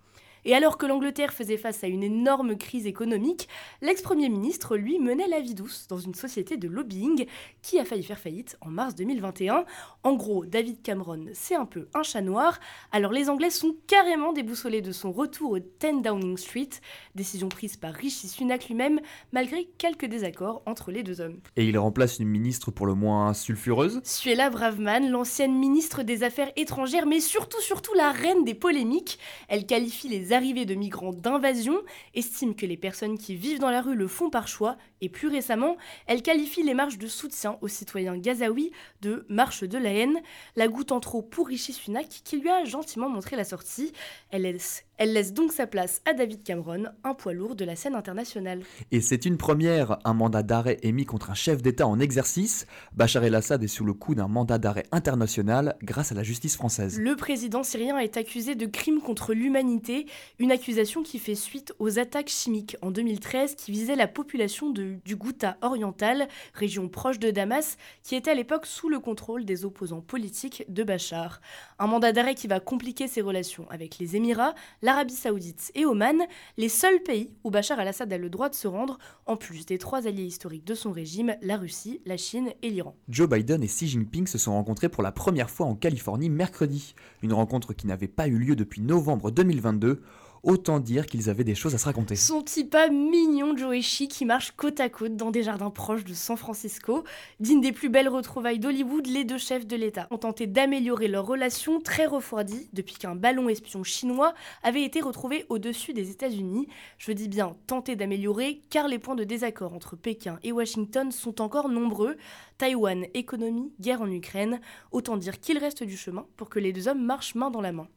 Et 0.49 0.55
alors 0.55 0.79
que 0.79 0.87
l'Angleterre 0.87 1.33
faisait 1.33 1.57
face 1.57 1.83
à 1.83 1.89
une 1.89 2.05
énorme 2.05 2.57
crise 2.57 2.87
économique, 2.87 3.49
l'ex-premier 3.83 4.29
ministre, 4.29 4.77
lui, 4.77 5.01
menait 5.01 5.27
la 5.27 5.41
vie 5.41 5.55
douce 5.55 5.89
dans 5.89 5.99
une 5.99 6.15
société 6.15 6.57
de 6.57 6.69
lobbying 6.69 7.27
qui 7.63 7.81
a 7.81 7.85
failli 7.85 8.05
faire 8.05 8.21
faillite 8.21 8.57
en 8.61 8.71
mars 8.71 8.95
2021. 8.95 9.65
En 10.05 10.15
gros, 10.15 10.47
David 10.47 10.83
Cameron, 10.83 11.27
c'est 11.33 11.57
un 11.57 11.67
peu 11.67 11.89
un 11.95 12.05
chat 12.05 12.21
noir. 12.21 12.61
Alors 12.93 13.11
les 13.11 13.29
Anglais 13.29 13.51
sont 13.51 13.75
carrément 13.89 14.33
déboussolés 14.33 14.83
de 14.83 14.93
son 14.93 15.11
retour 15.11 15.51
au 15.51 15.59
10 15.59 16.03
Downing 16.05 16.37
Street, 16.37 16.69
décision 17.17 17.49
prise 17.49 17.77
par 17.77 17.93
Rishi 17.93 18.29
Sunak 18.29 18.69
lui-même, 18.69 19.01
malgré 19.33 19.65
quelques 19.79 20.07
désaccords 20.07 20.63
entre 20.65 20.93
les 20.93 21.03
deux 21.03 21.21
hommes. 21.21 21.41
Et 21.57 21.65
il 21.65 21.77
remplace 21.77 22.21
une 22.21 22.29
ministre 22.29 22.71
pour 22.71 22.87
le 22.87 22.95
moins 22.95 23.35
sulfureuse 23.35 24.01
Suella 24.05 24.49
Braverman, 24.51 25.11
l'ancienne 25.11 25.59
ministre 25.59 26.05
des 26.05 26.23
Affaires 26.23 26.53
étrangères, 26.55 27.07
mais 27.07 27.19
surtout, 27.19 27.61
surtout 27.61 27.95
la 27.95 28.13
reine 28.13 28.45
des 28.45 28.55
polémiques. 28.55 29.19
Elle 29.49 29.67
qualifie 29.67 30.09
les 30.09 30.36
arrivées 30.37 30.67
de 30.67 30.75
migrants 30.75 31.13
d'invasion, 31.13 31.77
estime 32.15 32.55
que 32.55 32.67
les 32.67 32.77
personnes 32.77 33.19
qui 33.19 33.35
vivent 33.35 33.59
dans 33.59 33.71
la 33.71 33.83
rue 33.83 33.97
le 33.97 34.07
font 34.07 34.31
par 34.31 34.47
choix, 34.47 34.77
et 35.01 35.09
plus 35.09 35.29
récemment, 35.29 35.77
elle 36.07 36.23
qualifie 36.23 36.63
les 36.63 36.75
marches 36.75 36.99
de 36.99 37.07
soutien 37.07 37.59
aux 37.61 37.69
citoyens 37.69 38.17
gazaouis 38.17 38.73
de 39.03 39.27
marche 39.29 39.63
de 39.65 39.79
la 39.79 39.93
haine, 39.93 40.19
la 40.57 40.69
goutte 40.69 40.93
en 40.93 41.01
trop 41.01 41.23
pour 41.23 41.49
Rishi 41.49 41.73
Sunak 41.73 42.09
qui 42.09 42.39
lui 42.39 42.49
a 42.49 42.65
gentiment 42.65 43.09
montré 43.09 43.37
la 43.37 43.45
sortie. 43.45 43.93
Elle 44.31 44.43
laisse, 44.43 44.85
elle 44.99 45.13
laisse 45.13 45.33
donc 45.33 45.53
sa 45.53 45.67
place 45.67 46.01
à 46.07 46.15
David 46.15 46.43
Cameron, 46.43 46.85
un 47.05 47.15
poids 47.15 47.35
lourd 47.35 47.57
de 47.57 47.65
la 47.65 47.77
scène 47.77 47.95
internationale. 47.95 48.63
Et 48.91 49.01
c'est 49.01 49.27
une 49.27 49.37
première, 49.37 49.99
un 50.05 50.15
mandat 50.15 50.43
d'arrêt 50.43 50.79
émis 50.83 51.05
contre 51.05 51.31
un 51.31 51.35
chef 51.35 51.61
d'État 51.61 51.87
en 51.87 52.01
exercice. 52.01 52.67
Bachar 52.95 53.25
el-Assad 53.25 53.63
est 53.63 53.69
sous 53.69 53.85
le 53.85 53.93
coup 53.93 54.15
d'un 54.15 54.29
mandat 54.29 54.59
d'arrêt 54.59 54.87
international 54.93 55.77
grâce 55.83 56.13
à 56.13 56.15
la 56.15 56.23
justice 56.23 56.57
française. 56.57 56.99
Le 56.99 57.17
président 57.17 57.63
syrien 57.63 57.99
est 57.99 58.17
accusé 58.17 58.55
de 58.55 58.67
crimes 58.67 59.01
contre 59.01 59.35
l'humanité, 59.35 60.07
une 60.39 60.53
accusation 60.53 61.03
qui 61.03 61.19
fait 61.19 61.35
suite 61.35 61.75
aux 61.79 61.99
attaques 61.99 62.29
chimiques 62.29 62.77
en 62.81 62.91
2013 62.91 63.57
qui 63.57 63.73
visaient 63.73 63.97
la 63.97 64.09
population 64.09 64.71
de, 64.71 64.86
du 65.05 65.17
Ghouta 65.17 65.57
oriental, 65.63 66.29
région 66.55 66.89
proche 66.89 67.19
de 67.19 67.31
Damas, 67.31 67.77
qui 68.03 68.15
était 68.15 68.31
à 68.31 68.35
l'époque 68.35 68.67
sous 68.67 68.89
le 68.89 69.01
contrôle 69.01 69.45
des 69.45 69.65
opposants 69.65 70.01
politiques 70.01 70.65
de 70.69 70.85
Bachar. 70.85 71.41
Un 71.79 71.87
mandat 71.87 72.13
d'arrêt 72.13 72.35
qui 72.35 72.47
va 72.47 72.61
compliquer 72.61 73.09
ses 73.09 73.21
relations 73.21 73.67
avec 73.71 73.99
les 73.99 74.17
Émirats, 74.17 74.55
l'Arabie 74.83 75.15
saoudite 75.15 75.71
et 75.75 75.87
Oman, 75.87 76.23
les 76.57 76.69
seuls 76.69 77.03
pays 77.03 77.35
où 77.45 77.51
Bachar 77.51 77.79
al-Assad 77.79 78.13
a 78.13 78.19
le 78.19 78.31
droit 78.31 78.49
de 78.49 78.55
se 78.55 78.69
rendre, 78.69 78.99
en 79.27 79.37
plus 79.37 79.67
des 79.67 79.79
trois 79.79 80.07
alliés 80.07 80.25
historiques 80.25 80.67
de 80.67 80.75
son 80.75 80.93
régime, 80.93 81.37
la 81.43 81.57
Russie, 81.57 82.01
la 82.07 82.17
Chine 82.17 82.53
et 82.63 82.71
l'Iran. 82.71 82.97
Joe 83.09 83.29
Biden 83.29 83.63
et 83.63 83.69
Xi 83.69 83.89
Jinping 83.89 84.27
se 84.27 84.39
sont 84.39 84.53
rencontrés 84.53 84.89
pour 84.89 85.03
la 85.03 85.13
première 85.13 85.51
fois 85.51 85.67
en 85.67 85.75
Californie 85.75 86.31
mercredi, 86.31 86.95
une 87.23 87.33
rencontre 87.33 87.73
qui 87.73 87.87
n'avait 87.87 88.09
pas 88.09 88.29
eu 88.29 88.39
lieu 88.39 88.57
depuis 88.57 88.81
novembre 88.81 89.31
2022 89.31 90.03
Autant 90.47 90.79
dire 90.79 91.07
qu'ils 91.07 91.29
avaient 91.29 91.43
des 91.43 91.57
choses 91.57 91.75
à 91.75 91.79
se 91.79 91.87
raconter. 91.87 92.15
Son 92.15 92.41
petit 92.41 92.65
pas 92.65 92.89
mignon 92.89 93.57
Joe 93.57 93.79
et 93.79 93.83
Chi 93.83 94.07
qui 94.07 94.25
marchent 94.25 94.53
côte 94.53 94.79
à 94.79 94.89
côte 94.89 95.17
dans 95.17 95.33
des 95.33 95.43
jardins 95.43 95.71
proches 95.71 96.05
de 96.05 96.15
San 96.15 96.37
Francisco. 96.37 97.03
D'une 97.41 97.61
des 97.61 97.73
plus 97.73 97.89
belles 97.89 98.09
retrouvailles 98.09 98.61
d'Hollywood, 98.61 99.09
les 99.09 99.25
deux 99.25 99.39
chefs 99.39 99.67
de 99.67 99.75
l'État 99.75 100.07
ont 100.13 100.19
tenté 100.19 100.47
d'améliorer 100.47 101.09
leur 101.09 101.27
relation 101.27 101.81
très 101.81 102.07
refroidie 102.07 102.69
depuis 102.73 102.95
qu'un 102.95 103.17
ballon 103.17 103.49
espion 103.49 103.83
chinois 103.83 104.35
avait 104.63 104.85
été 104.85 105.01
retrouvé 105.01 105.47
au-dessus 105.49 105.93
des 105.95 106.13
États-Unis. 106.13 106.69
Je 106.97 107.11
dis 107.11 107.29
bien 107.29 107.57
tenter 107.67 107.97
d'améliorer 107.97 108.63
car 108.71 108.87
les 108.87 109.01
points 109.01 109.17
de 109.17 109.25
désaccord 109.25 109.75
entre 109.75 109.97
Pékin 109.97 110.39
et 110.45 110.53
Washington 110.53 111.11
sont 111.11 111.41
encore 111.41 111.69
nombreux. 111.69 112.17
Taïwan, 112.57 113.05
économie, 113.15 113.73
guerre 113.81 114.03
en 114.03 114.11
Ukraine. 114.13 114.61
Autant 114.93 115.17
dire 115.17 115.41
qu'il 115.41 115.59
reste 115.59 115.83
du 115.83 115.97
chemin 115.97 116.25
pour 116.37 116.51
que 116.51 116.61
les 116.61 116.73
deux 116.73 116.87
hommes 116.87 117.05
marchent 117.05 117.35
main 117.35 117.51
dans 117.51 117.61
la 117.61 117.73
main. 117.73 117.89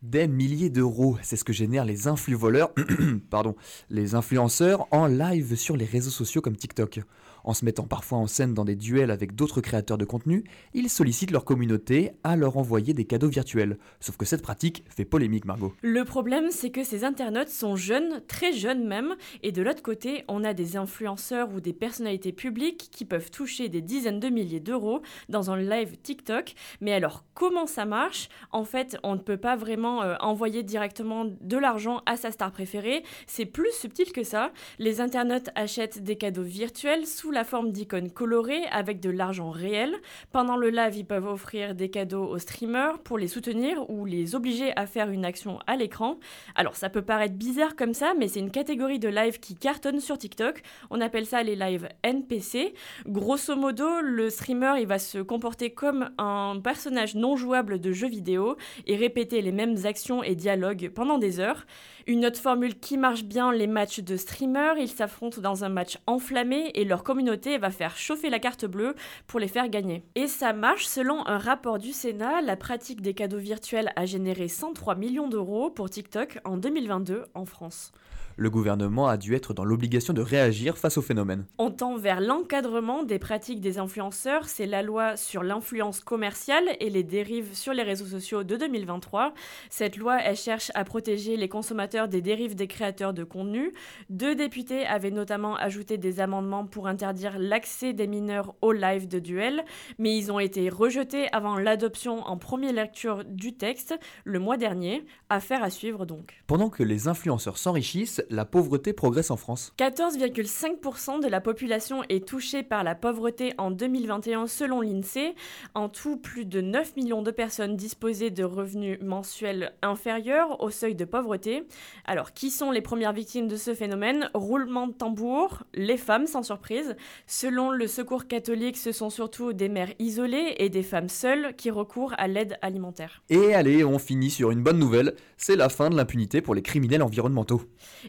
Des 0.00 0.28
milliers 0.28 0.70
d'euros, 0.70 1.16
c'est 1.22 1.34
ce 1.34 1.42
que 1.42 1.52
génèrent 1.52 1.84
les 1.84 2.06
influx-voleurs, 2.06 2.72
pardon, 3.30 3.56
les 3.90 4.14
influenceurs 4.14 4.86
en 4.92 5.06
live 5.08 5.56
sur 5.56 5.76
les 5.76 5.84
réseaux 5.84 6.10
sociaux 6.10 6.40
comme 6.40 6.56
TikTok. 6.56 7.00
En 7.46 7.54
se 7.54 7.64
mettant 7.64 7.84
parfois 7.84 8.18
en 8.18 8.26
scène 8.26 8.54
dans 8.54 8.64
des 8.64 8.74
duels 8.74 9.12
avec 9.12 9.36
d'autres 9.36 9.60
créateurs 9.60 9.98
de 9.98 10.04
contenu, 10.04 10.42
ils 10.74 10.90
sollicitent 10.90 11.30
leur 11.30 11.44
communauté 11.44 12.10
à 12.24 12.34
leur 12.34 12.56
envoyer 12.56 12.92
des 12.92 13.04
cadeaux 13.04 13.28
virtuels. 13.28 13.78
Sauf 14.00 14.16
que 14.16 14.24
cette 14.24 14.42
pratique 14.42 14.82
fait 14.88 15.04
polémique, 15.04 15.44
Margot. 15.44 15.72
Le 15.80 16.04
problème, 16.04 16.50
c'est 16.50 16.70
que 16.70 16.82
ces 16.82 17.04
internautes 17.04 17.48
sont 17.48 17.76
jeunes, 17.76 18.20
très 18.26 18.52
jeunes 18.52 18.84
même, 18.84 19.14
et 19.44 19.52
de 19.52 19.62
l'autre 19.62 19.84
côté, 19.84 20.24
on 20.26 20.42
a 20.42 20.54
des 20.54 20.76
influenceurs 20.76 21.54
ou 21.54 21.60
des 21.60 21.72
personnalités 21.72 22.32
publiques 22.32 22.88
qui 22.90 23.04
peuvent 23.04 23.30
toucher 23.30 23.68
des 23.68 23.80
dizaines 23.80 24.18
de 24.18 24.28
milliers 24.28 24.58
d'euros 24.58 25.00
dans 25.28 25.52
un 25.52 25.56
live 25.56 25.96
TikTok. 26.02 26.52
Mais 26.80 26.94
alors, 26.94 27.22
comment 27.34 27.66
ça 27.66 27.84
marche? 27.84 28.28
En 28.50 28.64
fait, 28.64 28.98
on 29.04 29.14
ne 29.14 29.20
peut 29.20 29.36
pas 29.36 29.54
vraiment 29.54 30.02
euh, 30.02 30.16
envoyer 30.18 30.64
directement 30.64 31.24
de 31.24 31.56
l'argent 31.56 32.02
à 32.06 32.16
sa 32.16 32.32
star 32.32 32.50
préférée. 32.50 33.04
C'est 33.28 33.46
plus 33.46 33.70
subtil 33.72 34.10
que 34.10 34.24
ça. 34.24 34.50
Les 34.80 35.00
internautes 35.00 35.50
achètent 35.54 36.02
des 36.02 36.16
cadeaux 36.16 36.42
virtuels 36.42 37.06
sous 37.06 37.30
la 37.30 37.35
forme 37.44 37.72
d'icônes 37.72 38.10
colorées 38.10 38.64
avec 38.70 39.00
de 39.00 39.10
l'argent 39.10 39.50
réel. 39.50 39.94
Pendant 40.32 40.56
le 40.56 40.70
live, 40.70 40.96
ils 40.96 41.06
peuvent 41.06 41.26
offrir 41.26 41.74
des 41.74 41.90
cadeaux 41.90 42.24
aux 42.24 42.38
streamers 42.38 42.98
pour 43.00 43.18
les 43.18 43.28
soutenir 43.28 43.88
ou 43.90 44.04
les 44.04 44.34
obliger 44.34 44.72
à 44.76 44.86
faire 44.86 45.10
une 45.10 45.24
action 45.24 45.58
à 45.66 45.76
l'écran. 45.76 46.18
Alors 46.54 46.76
ça 46.76 46.90
peut 46.90 47.02
paraître 47.02 47.34
bizarre 47.34 47.76
comme 47.76 47.94
ça, 47.94 48.14
mais 48.18 48.28
c'est 48.28 48.40
une 48.40 48.50
catégorie 48.50 48.98
de 48.98 49.08
live 49.08 49.40
qui 49.40 49.54
cartonne 49.54 50.00
sur 50.00 50.18
TikTok. 50.18 50.62
On 50.90 51.00
appelle 51.00 51.26
ça 51.26 51.42
les 51.42 51.56
lives 51.56 51.88
NPC. 52.02 52.74
Grosso 53.06 53.56
modo, 53.56 54.00
le 54.00 54.30
streamer 54.30 54.74
il 54.78 54.86
va 54.86 54.98
se 54.98 55.18
comporter 55.18 55.70
comme 55.70 56.10
un 56.18 56.60
personnage 56.62 57.14
non 57.14 57.36
jouable 57.36 57.80
de 57.80 57.92
jeu 57.92 58.08
vidéo 58.08 58.56
et 58.86 58.96
répéter 58.96 59.42
les 59.42 59.52
mêmes 59.52 59.76
actions 59.84 60.22
et 60.22 60.34
dialogues 60.34 60.90
pendant 60.94 61.18
des 61.18 61.40
heures. 61.40 61.66
Une 62.06 62.24
autre 62.24 62.40
formule 62.40 62.78
qui 62.78 62.98
marche 62.98 63.24
bien, 63.24 63.52
les 63.52 63.66
matchs 63.66 64.00
de 64.00 64.16
streamers, 64.16 64.78
ils 64.78 64.88
s'affrontent 64.88 65.40
dans 65.40 65.64
un 65.64 65.68
match 65.68 65.98
enflammé 66.06 66.70
et 66.74 66.84
leur 66.84 67.02
communauté 67.02 67.25
va 67.60 67.70
faire 67.70 67.96
chauffer 67.96 68.30
la 68.30 68.38
carte 68.38 68.64
bleue 68.64 68.94
pour 69.26 69.40
les 69.40 69.48
faire 69.48 69.68
gagner. 69.68 70.04
Et 70.14 70.28
ça 70.28 70.52
marche 70.52 70.86
selon 70.86 71.26
un 71.26 71.38
rapport 71.38 71.78
du 71.78 71.92
Sénat, 71.92 72.40
la 72.40 72.56
pratique 72.56 73.00
des 73.00 73.14
cadeaux 73.14 73.38
virtuels 73.38 73.92
a 73.96 74.06
généré 74.06 74.48
103 74.48 74.94
millions 74.94 75.28
d'euros 75.28 75.70
pour 75.70 75.90
TikTok 75.90 76.38
en 76.44 76.56
2022 76.56 77.26
en 77.34 77.44
France 77.44 77.92
le 78.36 78.50
gouvernement 78.50 79.08
a 79.08 79.16
dû 79.16 79.34
être 79.34 79.54
dans 79.54 79.64
l'obligation 79.64 80.12
de 80.12 80.20
réagir 80.20 80.76
face 80.76 80.98
au 80.98 81.02
phénomène. 81.02 81.46
On 81.58 81.70
tend 81.70 81.96
vers 81.96 82.20
l'encadrement 82.20 83.02
des 83.02 83.18
pratiques 83.18 83.60
des 83.60 83.78
influenceurs, 83.78 84.48
c'est 84.48 84.66
la 84.66 84.82
loi 84.82 85.16
sur 85.16 85.42
l'influence 85.42 86.00
commerciale 86.00 86.64
et 86.80 86.90
les 86.90 87.02
dérives 87.02 87.54
sur 87.54 87.72
les 87.72 87.82
réseaux 87.82 88.06
sociaux 88.06 88.44
de 88.44 88.56
2023. 88.56 89.32
Cette 89.70 89.96
loi, 89.96 90.18
elle 90.22 90.36
cherche 90.36 90.70
à 90.74 90.84
protéger 90.84 91.36
les 91.36 91.48
consommateurs 91.48 92.08
des 92.08 92.20
dérives 92.20 92.54
des 92.54 92.66
créateurs 92.66 93.14
de 93.14 93.24
contenu. 93.24 93.72
Deux 94.10 94.34
députés 94.34 94.86
avaient 94.86 95.10
notamment 95.10 95.56
ajouté 95.56 95.96
des 95.96 96.20
amendements 96.20 96.66
pour 96.66 96.86
interdire 96.88 97.38
l'accès 97.38 97.92
des 97.92 98.06
mineurs 98.06 98.54
au 98.60 98.72
live 98.72 99.08
de 99.08 99.18
duel, 99.18 99.64
mais 99.98 100.16
ils 100.16 100.30
ont 100.30 100.40
été 100.40 100.68
rejetés 100.68 101.28
avant 101.32 101.58
l'adoption 101.58 102.26
en 102.26 102.36
première 102.36 102.72
lecture 102.72 103.24
du 103.24 103.54
texte 103.54 103.98
le 104.24 104.38
mois 104.38 104.56
dernier. 104.56 105.04
Affaire 105.30 105.62
à 105.62 105.70
suivre 105.70 106.06
donc. 106.06 106.42
Pendant 106.46 106.70
que 106.70 106.82
les 106.82 107.08
influenceurs 107.08 107.58
s'enrichissent, 107.58 108.22
la 108.30 108.44
pauvreté 108.44 108.92
progresse 108.92 109.30
en 109.30 109.36
France. 109.36 109.72
14,5% 109.78 111.22
de 111.22 111.28
la 111.28 111.40
population 111.40 112.02
est 112.08 112.26
touchée 112.26 112.62
par 112.62 112.84
la 112.84 112.94
pauvreté 112.94 113.54
en 113.58 113.70
2021 113.70 114.46
selon 114.46 114.80
l'INSEE. 114.80 115.34
En 115.74 115.88
tout, 115.88 116.16
plus 116.16 116.44
de 116.44 116.60
9 116.60 116.96
millions 116.96 117.22
de 117.22 117.30
personnes 117.30 117.76
disposaient 117.76 118.30
de 118.30 118.44
revenus 118.44 118.98
mensuels 119.02 119.72
inférieurs 119.82 120.62
au 120.62 120.70
seuil 120.70 120.94
de 120.94 121.04
pauvreté. 121.04 121.64
Alors, 122.04 122.32
qui 122.32 122.50
sont 122.50 122.70
les 122.70 122.80
premières 122.80 123.12
victimes 123.12 123.48
de 123.48 123.56
ce 123.56 123.74
phénomène? 123.74 124.30
Roulement 124.34 124.86
de 124.86 124.92
tambour, 124.92 125.64
les 125.74 125.96
femmes 125.96 126.26
sans 126.26 126.42
surprise. 126.42 126.96
Selon 127.26 127.70
le 127.70 127.86
Secours 127.86 128.26
catholique, 128.26 128.76
ce 128.76 128.92
sont 128.92 129.10
surtout 129.10 129.52
des 129.52 129.68
mères 129.68 129.92
isolées 129.98 130.54
et 130.58 130.68
des 130.68 130.82
femmes 130.82 131.08
seules 131.08 131.54
qui 131.56 131.70
recourent 131.70 132.14
à 132.18 132.28
l'aide 132.28 132.58
alimentaire. 132.62 133.22
Et 133.28 133.54
allez, 133.54 133.84
on 133.84 133.98
finit 133.98 134.30
sur 134.30 134.50
une 134.50 134.62
bonne 134.62 134.78
nouvelle, 134.78 135.14
c'est 135.36 135.56
la 135.56 135.68
fin 135.68 135.90
de 135.90 135.96
l'impunité 135.96 136.40
pour 136.40 136.54
les 136.54 136.62
criminels 136.62 137.02
environnementaux. 137.02 137.62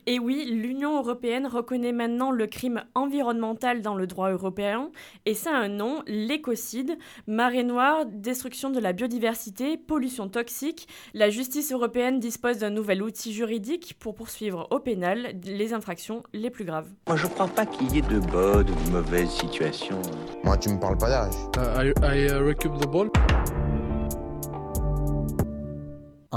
Et 0.09 0.19
oui, 0.19 0.45
l'Union 0.49 0.95
européenne 0.95 1.47
reconnaît 1.47 1.91
maintenant 1.91 2.31
le 2.31 2.47
crime 2.47 2.85
environnemental 2.95 3.81
dans 3.81 3.93
le 3.93 4.07
droit 4.07 4.31
européen, 4.31 4.89
et 5.25 5.33
ça 5.33 5.51
a 5.51 5.57
un 5.57 5.67
nom, 5.67 6.01
l'écocide, 6.07 6.97
marée 7.27 7.65
noire, 7.65 8.05
destruction 8.05 8.69
de 8.69 8.79
la 8.79 8.93
biodiversité, 8.93 9.75
pollution 9.75 10.29
toxique. 10.29 10.87
La 11.13 11.29
justice 11.29 11.73
européenne 11.73 12.21
dispose 12.21 12.59
d'un 12.59 12.69
nouvel 12.69 13.03
outil 13.03 13.33
juridique 13.33 13.97
pour 13.99 14.15
poursuivre 14.15 14.69
au 14.71 14.79
pénal 14.79 15.35
les 15.43 15.73
infractions 15.73 16.23
les 16.31 16.51
plus 16.51 16.63
graves. 16.63 16.87
Moi, 17.07 17.17
je 17.17 17.27
crois 17.27 17.49
pas 17.49 17.65
qu'il 17.65 17.93
y 17.93 17.97
ait 17.97 18.01
de 18.01 18.19
bonnes 18.19 18.69
ou 18.69 18.87
de 18.87 18.91
mauvaises 18.91 19.31
situations. 19.31 20.01
Moi, 20.41 20.55
tu 20.55 20.69
me 20.69 20.79
parles 20.79 20.97
pas 20.97 21.09
d'âge. 21.09 21.33
Uh, 21.57 21.91
I, 22.01 22.27
uh, 22.27 22.53
the 22.53 22.87
ball 22.87 23.09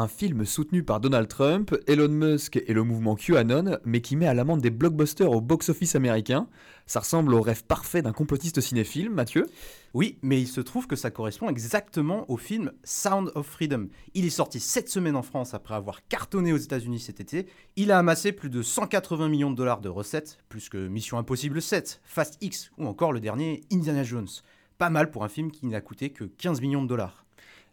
un 0.00 0.08
film 0.08 0.46
soutenu 0.46 0.82
par 0.82 0.98
Donald 0.98 1.28
Trump, 1.28 1.76
Elon 1.86 2.08
Musk 2.08 2.62
et 2.66 2.72
le 2.72 2.82
mouvement 2.82 3.16
QAnon, 3.16 3.78
mais 3.84 4.00
qui 4.00 4.16
met 4.16 4.26
à 4.26 4.34
l'amende 4.34 4.62
des 4.62 4.70
blockbusters 4.70 5.30
au 5.30 5.40
box-office 5.40 5.94
américain. 5.94 6.48
Ça 6.86 7.00
ressemble 7.00 7.34
au 7.34 7.42
rêve 7.42 7.64
parfait 7.64 8.00
d'un 8.00 8.12
complotiste 8.12 8.60
cinéphile, 8.60 9.10
Mathieu 9.10 9.46
Oui, 9.92 10.18
mais 10.22 10.40
il 10.40 10.48
se 10.48 10.62
trouve 10.62 10.86
que 10.86 10.96
ça 10.96 11.10
correspond 11.10 11.48
exactement 11.50 12.24
au 12.30 12.38
film 12.38 12.72
Sound 12.82 13.30
of 13.34 13.46
Freedom. 13.46 13.88
Il 14.14 14.24
est 14.24 14.30
sorti 14.30 14.58
cette 14.58 14.88
semaine 14.88 15.16
en 15.16 15.22
France 15.22 15.52
après 15.52 15.74
avoir 15.74 16.06
cartonné 16.08 16.52
aux 16.52 16.58
États-Unis 16.58 17.00
cet 17.00 17.20
été. 17.20 17.46
Il 17.76 17.92
a 17.92 17.98
amassé 17.98 18.32
plus 18.32 18.50
de 18.50 18.62
180 18.62 19.28
millions 19.28 19.50
de 19.50 19.56
dollars 19.56 19.82
de 19.82 19.90
recettes, 19.90 20.38
plus 20.48 20.68
que 20.70 20.88
Mission 20.88 21.18
Impossible 21.18 21.60
7, 21.60 22.00
Fast 22.04 22.38
X 22.40 22.70
ou 22.78 22.86
encore 22.86 23.12
le 23.12 23.20
dernier 23.20 23.62
Indiana 23.70 24.02
Jones. 24.02 24.28
Pas 24.78 24.90
mal 24.90 25.10
pour 25.10 25.24
un 25.24 25.28
film 25.28 25.50
qui 25.50 25.66
n'a 25.66 25.82
coûté 25.82 26.10
que 26.10 26.24
15 26.24 26.62
millions 26.62 26.82
de 26.82 26.88
dollars. 26.88 27.26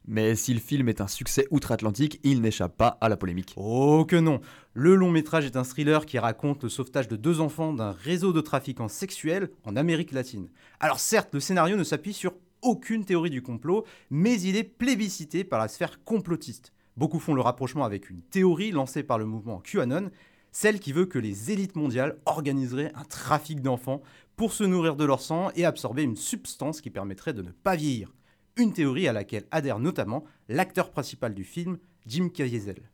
Mais 0.09 0.35
si 0.35 0.53
le 0.53 0.61
film 0.61 0.87
est 0.87 1.01
un 1.01 1.07
succès 1.07 1.47
outre-Atlantique, 1.51 2.21
il 2.23 2.39
n'échappe 2.39 2.77
pas 2.77 2.97
à 3.01 3.09
la 3.09 3.17
polémique. 3.17 3.53
Oh 3.57 4.05
que 4.07 4.15
non 4.15 4.39
Le 4.73 4.95
long 4.95 5.11
métrage 5.11 5.45
est 5.45 5.57
un 5.57 5.65
thriller 5.65 6.05
qui 6.05 6.17
raconte 6.17 6.63
le 6.63 6.69
sauvetage 6.69 7.09
de 7.09 7.17
deux 7.17 7.41
enfants 7.41 7.73
d'un 7.73 7.91
réseau 7.91 8.31
de 8.31 8.39
trafiquants 8.39 8.87
sexuels 8.87 9.49
en 9.65 9.75
Amérique 9.75 10.13
latine. 10.13 10.47
Alors 10.79 11.01
certes, 11.01 11.33
le 11.33 11.41
scénario 11.41 11.75
ne 11.75 11.83
s'appuie 11.83 12.13
sur 12.13 12.35
aucune 12.61 13.03
théorie 13.03 13.29
du 13.29 13.41
complot, 13.41 13.85
mais 14.09 14.39
il 14.39 14.55
est 14.55 14.63
plébiscité 14.63 15.43
par 15.43 15.59
la 15.59 15.67
sphère 15.67 16.01
complotiste. 16.05 16.71
Beaucoup 16.95 17.19
font 17.19 17.33
le 17.33 17.41
rapprochement 17.41 17.83
avec 17.83 18.09
une 18.09 18.21
théorie 18.21 18.71
lancée 18.71 19.03
par 19.03 19.19
le 19.19 19.25
mouvement 19.25 19.59
QAnon, 19.59 20.09
celle 20.53 20.79
qui 20.79 20.93
veut 20.93 21.05
que 21.05 21.19
les 21.19 21.51
élites 21.51 21.75
mondiales 21.75 22.17
organiseraient 22.25 22.93
un 22.95 23.03
trafic 23.03 23.61
d'enfants 23.61 24.01
pour 24.37 24.53
se 24.53 24.63
nourrir 24.63 24.95
de 24.95 25.03
leur 25.03 25.19
sang 25.19 25.51
et 25.55 25.65
absorber 25.65 26.03
une 26.03 26.15
substance 26.15 26.79
qui 26.79 26.91
permettrait 26.91 27.33
de 27.33 27.41
ne 27.41 27.51
pas 27.51 27.75
vieillir 27.75 28.13
une 28.57 28.73
théorie 28.73 29.07
à 29.07 29.13
laquelle 29.13 29.45
adhère 29.51 29.79
notamment 29.79 30.23
l'acteur 30.49 30.91
principal 30.91 31.33
du 31.33 31.43
film, 31.43 31.77
Jim 32.05 32.29
Caviezel. 32.29 32.89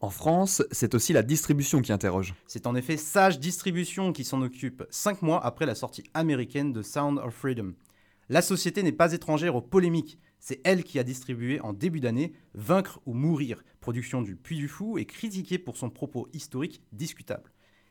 En 0.00 0.10
France, 0.10 0.62
c'est 0.70 0.94
aussi 0.94 1.12
la 1.12 1.22
distribution 1.22 1.82
qui 1.82 1.92
interroge. 1.92 2.34
C'est 2.46 2.68
en 2.68 2.76
effet 2.76 2.96
Sage 2.96 3.40
Distribution 3.40 4.12
qui 4.12 4.22
s'en 4.22 4.42
occupe 4.42 4.84
5 4.90 5.22
mois 5.22 5.44
après 5.44 5.66
la 5.66 5.74
sortie 5.74 6.04
américaine 6.14 6.72
de 6.72 6.82
Sound 6.82 7.18
of 7.18 7.34
Freedom. 7.34 7.74
La 8.28 8.42
société 8.42 8.82
n'est 8.82 8.92
pas 8.92 9.12
étrangère 9.12 9.56
aux 9.56 9.62
polémiques. 9.62 10.18
C'est 10.38 10.60
elle 10.62 10.84
qui 10.84 11.00
a 11.00 11.04
distribué 11.04 11.60
en 11.60 11.72
début 11.72 11.98
d'année 11.98 12.32
Vaincre 12.54 13.00
ou 13.06 13.14
Mourir, 13.14 13.64
production 13.80 14.22
du 14.22 14.36
Puy 14.36 14.58
du 14.58 14.68
Fou 14.68 14.98
et 14.98 15.04
critiquée 15.04 15.58
pour 15.58 15.76
son 15.76 15.90
propos 15.90 16.28
historique 16.32 16.82
discutable. 16.92 17.50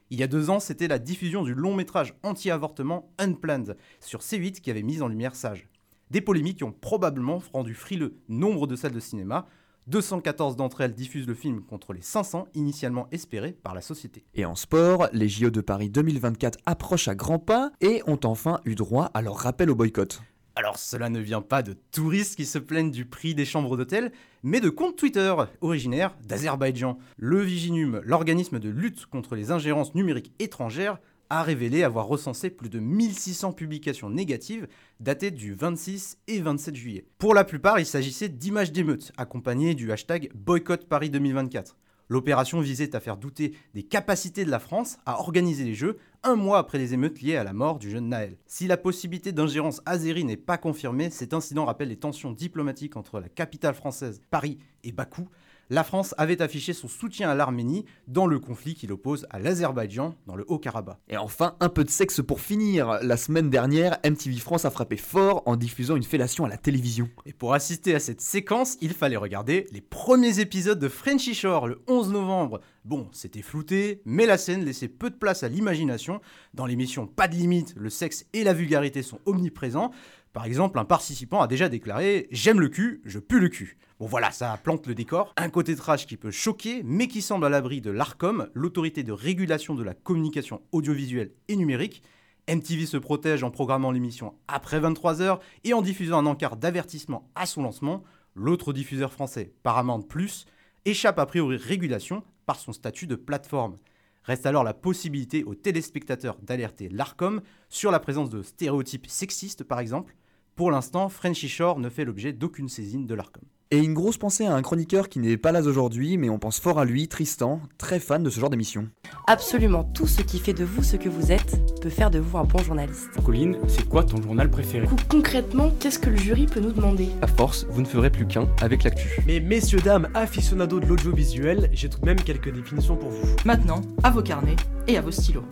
Il 0.09 0.19
y 0.19 0.23
a 0.23 0.27
deux 0.27 0.49
ans, 0.49 0.61
c'était 0.61 0.87
la 0.87 0.99
diffusion 0.99 1.43
du 1.43 1.53
long 1.53 1.75
métrage 1.75 2.13
anti-avortement 2.23 3.11
Unplanned 3.17 3.75
sur 3.99 4.21
C8 4.21 4.61
qui 4.61 4.71
avait 4.71 4.83
mis 4.83 5.01
en 5.01 5.09
lumière 5.09 5.35
Sage. 5.35 5.67
Des 6.09 6.21
polémiques 6.21 6.59
qui 6.59 6.63
ont 6.63 6.71
probablement 6.71 7.41
rendu 7.51 7.73
frileux 7.73 8.15
nombre 8.29 8.65
de 8.65 8.75
salles 8.75 8.93
de 8.93 8.99
cinéma. 8.99 9.45
214 9.87 10.55
d'entre 10.55 10.81
elles 10.81 10.93
diffusent 10.93 11.27
le 11.27 11.33
film 11.33 11.61
contre 11.61 11.93
les 11.93 12.01
500 12.01 12.47
initialement 12.55 13.07
espérés 13.11 13.53
par 13.53 13.73
la 13.73 13.81
société. 13.81 14.25
Et 14.33 14.45
en 14.45 14.55
sport, 14.55 15.07
les 15.13 15.29
JO 15.29 15.49
de 15.49 15.61
Paris 15.61 15.89
2024 15.89 16.59
approchent 16.65 17.07
à 17.07 17.15
grands 17.15 17.39
pas 17.39 17.71
et 17.81 18.01
ont 18.05 18.19
enfin 18.23 18.59
eu 18.65 18.75
droit 18.75 19.05
à 19.13 19.21
leur 19.21 19.35
rappel 19.35 19.69
au 19.69 19.75
boycott. 19.75 20.21
Alors 20.55 20.79
cela 20.79 21.09
ne 21.09 21.19
vient 21.19 21.41
pas 21.41 21.61
de 21.61 21.73
touristes 21.91 22.35
qui 22.35 22.45
se 22.45 22.57
plaignent 22.57 22.89
du 22.89 23.05
prix 23.05 23.35
des 23.35 23.45
chambres 23.45 23.77
d'hôtel, 23.77 24.11
mais 24.43 24.59
de 24.59 24.69
comptes 24.69 24.95
Twitter 24.95 25.35
originaires 25.61 26.15
d'Azerbaïdjan. 26.25 26.97
Le 27.17 27.41
Viginum, 27.41 28.01
l'organisme 28.03 28.59
de 28.59 28.69
lutte 28.69 29.05
contre 29.05 29.35
les 29.35 29.51
ingérences 29.51 29.93
numériques 29.93 30.33
étrangères, 30.39 30.99
a 31.29 31.43
révélé 31.43 31.83
avoir 31.83 32.07
recensé 32.07 32.49
plus 32.49 32.69
de 32.69 32.79
1600 32.79 33.53
publications 33.53 34.09
négatives 34.09 34.67
datées 34.99 35.31
du 35.31 35.53
26 35.53 36.19
et 36.27 36.41
27 36.41 36.75
juillet. 36.75 37.05
Pour 37.17 37.33
la 37.33 37.43
plupart, 37.43 37.79
il 37.79 37.85
s'agissait 37.85 38.29
d'images 38.29 38.71
d'émeutes 38.71 39.11
accompagnées 39.17 39.75
du 39.75 39.91
hashtag 39.91 40.29
Boycott 40.33 40.87
Paris 40.87 41.09
2024. 41.09 41.75
L'opération 42.09 42.61
visait 42.61 42.95
à 42.95 42.99
faire 42.99 43.17
douter 43.17 43.53
des 43.73 43.83
capacités 43.83 44.45
de 44.45 44.51
la 44.51 44.59
France 44.59 44.97
à 45.05 45.19
organiser 45.19 45.65
les 45.65 45.73
Jeux 45.73 45.97
un 46.23 46.35
mois 46.35 46.57
après 46.57 46.77
les 46.77 46.93
émeutes 46.93 47.21
liées 47.21 47.35
à 47.35 47.43
la 47.43 47.53
mort 47.53 47.79
du 47.79 47.89
jeune 47.89 48.09
Naël. 48.09 48.37
Si 48.45 48.67
la 48.67 48.77
possibilité 48.77 49.31
d'ingérence 49.31 49.81
azérie 49.85 50.23
n'est 50.23 50.37
pas 50.37 50.57
confirmée, 50.57 51.09
cet 51.09 51.33
incident 51.33 51.65
rappelle 51.65 51.89
les 51.89 51.97
tensions 51.97 52.31
diplomatiques 52.31 52.95
entre 52.95 53.19
la 53.19 53.29
capitale 53.29 53.75
française, 53.75 54.21
Paris, 54.29 54.57
et 54.83 54.91
Bakou, 54.91 55.27
la 55.69 55.83
France 55.83 56.15
avait 56.17 56.41
affiché 56.41 56.71
son 56.71 56.87
soutien 56.87 57.29
à 57.29 57.35
l'Arménie 57.35 57.85
dans 58.07 58.25
le 58.25 58.39
conflit 58.39 58.73
qui 58.73 58.87
l'oppose 58.87 59.27
à 59.29 59.39
l'Azerbaïdjan 59.39 60.15
dans 60.25 60.35
le 60.35 60.45
Haut-Karabakh. 60.47 60.97
Et 61.09 61.17
enfin, 61.17 61.55
un 61.59 61.69
peu 61.69 61.83
de 61.83 61.89
sexe 61.89 62.21
pour 62.21 62.39
finir. 62.39 62.99
La 63.01 63.17
semaine 63.17 63.49
dernière, 63.49 63.97
MTV 64.05 64.37
France 64.37 64.65
a 64.65 64.71
frappé 64.71 64.95
fort 64.95 65.43
en 65.45 65.57
diffusant 65.57 65.95
une 65.95 66.03
fellation 66.03 66.45
à 66.45 66.49
la 66.49 66.57
télévision. 66.57 67.09
Et 67.25 67.33
pour 67.33 67.53
assister 67.53 67.93
à 67.95 67.99
cette 67.99 68.21
séquence, 68.21 68.77
il 68.79 68.93
fallait 68.93 69.17
regarder 69.17 69.67
les 69.71 69.81
premiers 69.81 70.39
épisodes 70.39 70.79
de 70.79 70.87
Frenchy 70.87 71.33
Shore 71.33 71.67
le 71.67 71.81
11 71.87 72.11
novembre. 72.11 72.61
Bon, 72.87 73.09
c'était 73.11 73.41
flouté, 73.41 74.01
mais 74.05 74.25
la 74.25 74.37
scène 74.37 74.63
laissait 74.63 74.87
peu 74.87 75.09
de 75.09 75.15
place 75.15 75.43
à 75.43 75.49
l'imagination. 75.49 76.21
Dans 76.53 76.65
l'émission 76.65 77.05
Pas 77.05 77.27
de 77.27 77.35
limite, 77.35 77.73
le 77.75 77.89
sexe 77.89 78.25
et 78.31 78.45
la 78.45 78.53
vulgarité 78.53 79.03
sont 79.03 79.19
omniprésents. 79.25 79.91
Par 80.31 80.45
exemple, 80.45 80.79
un 80.79 80.85
participant 80.85 81.41
a 81.41 81.47
déjà 81.47 81.67
déclaré 81.67 82.29
J'aime 82.31 82.61
le 82.61 82.69
cul, 82.69 83.01
je 83.03 83.19
pue 83.19 83.41
le 83.41 83.49
cul. 83.49 83.77
Bon 83.99 84.05
voilà, 84.05 84.31
ça 84.31 84.57
plante 84.63 84.87
le 84.87 84.95
décor. 84.95 85.33
Un 85.35 85.49
côté 85.49 85.75
trash 85.75 86.07
qui 86.07 86.15
peut 86.15 86.31
choquer, 86.31 86.81
mais 86.85 87.09
qui 87.09 87.21
semble 87.21 87.45
à 87.45 87.49
l'abri 87.49 87.81
de 87.81 87.91
l'ARCOM, 87.91 88.47
l'autorité 88.53 89.03
de 89.03 89.11
régulation 89.11 89.75
de 89.75 89.83
la 89.83 89.93
communication 89.93 90.61
audiovisuelle 90.71 91.33
et 91.49 91.57
numérique. 91.57 92.03
MTV 92.49 92.85
se 92.85 92.95
protège 92.95 93.43
en 93.43 93.51
programmant 93.51 93.91
l'émission 93.91 94.35
après 94.47 94.79
23h 94.79 95.39
et 95.65 95.73
en 95.73 95.81
diffusant 95.81 96.19
un 96.19 96.25
encart 96.25 96.55
d'avertissement 96.55 97.29
à 97.35 97.47
son 97.47 97.63
lancement. 97.63 98.05
L'autre 98.33 98.71
diffuseur 98.71 99.11
français, 99.11 99.51
Paramount 99.61 100.03
Plus, 100.03 100.45
échappe 100.85 101.19
a 101.19 101.25
priori 101.25 101.57
régulation 101.57 102.23
par 102.47 102.59
son 102.59 102.73
statut 102.73 103.05
de 103.05 103.15
plateforme. 103.15 103.75
Reste 104.23 104.47
alors 104.47 104.63
la 104.63 104.73
possibilité 104.73 105.43
aux 105.43 105.53
téléspectateurs 105.53 106.37
d'alerter 106.41 106.89
l'ARCOM 106.89 107.41
sur 107.69 107.91
la 107.91 107.99
présence 107.99 108.31
de 108.31 108.41
stéréotypes 108.41 109.05
sexistes 109.07 109.63
par 109.63 109.79
exemple. 109.79 110.15
Pour 110.55 110.71
l'instant, 110.71 111.07
Frenchy 111.07 111.47
Shore 111.47 111.77
ne 111.79 111.89
fait 111.89 112.03
l'objet 112.03 112.33
d'aucune 112.33 112.69
saisine 112.69 113.05
de 113.05 113.13
l'ARCOM. 113.13 113.43
Et 113.69 113.79
une 113.79 113.93
grosse 113.93 114.17
pensée 114.17 114.45
à 114.45 114.55
un 114.55 114.61
chroniqueur 114.61 115.09
qui 115.09 115.19
n'est 115.19 115.35
pas 115.35 115.51
là 115.51 115.61
aujourd'hui, 115.61 116.15
mais 116.15 116.29
on 116.29 116.39
pense 116.39 116.57
fort 116.57 116.79
à 116.79 116.85
lui, 116.85 117.09
Tristan, 117.09 117.59
très 117.77 117.99
fan 117.99 118.23
de 118.23 118.29
ce 118.29 118.39
genre 118.39 118.49
d'émission. 118.49 118.87
Absolument 119.27 119.83
tout 119.83 120.07
ce 120.07 120.21
qui 120.21 120.39
fait 120.39 120.53
de 120.53 120.63
vous 120.63 120.83
ce 120.83 120.95
que 120.95 121.09
vous 121.09 121.33
êtes 121.33 121.59
peut 121.81 121.89
faire 121.89 122.09
de 122.09 122.19
vous 122.19 122.37
un 122.37 122.45
bon 122.45 122.59
journaliste. 122.59 123.09
Colline, 123.25 123.57
c'est 123.67 123.89
quoi 123.89 124.05
ton 124.05 124.21
journal 124.21 124.49
préféré? 124.49 124.87
Concrètement, 125.09 125.73
qu'est-ce 125.81 125.99
que 125.99 126.09
le 126.09 126.15
jury 126.15 126.45
peut 126.45 126.61
nous 126.61 126.71
demander? 126.71 127.09
À 127.21 127.27
force, 127.27 127.67
vous 127.69 127.81
ne 127.81 127.87
ferez 127.87 128.09
plus 128.09 128.25
qu'un 128.25 128.47
avec 128.61 128.83
l'actu. 128.83 129.21
Mais 129.27 129.41
messieurs, 129.41 129.81
dames, 129.81 130.07
aficionados 130.13 130.79
de 130.79 130.85
l'audiovisuel, 130.85 131.69
j'ai 131.73 131.89
tout 131.89 131.99
de 131.99 132.05
même 132.05 132.21
quelques 132.21 132.53
définitions 132.53 132.95
pour 132.95 133.09
vous. 133.09 133.35
Maintenant, 133.43 133.81
à 134.01 134.11
vos 134.11 134.21
carnets 134.21 134.55
et 134.87 134.97
à 134.97 135.01
vos 135.01 135.11
stylos. 135.11 135.43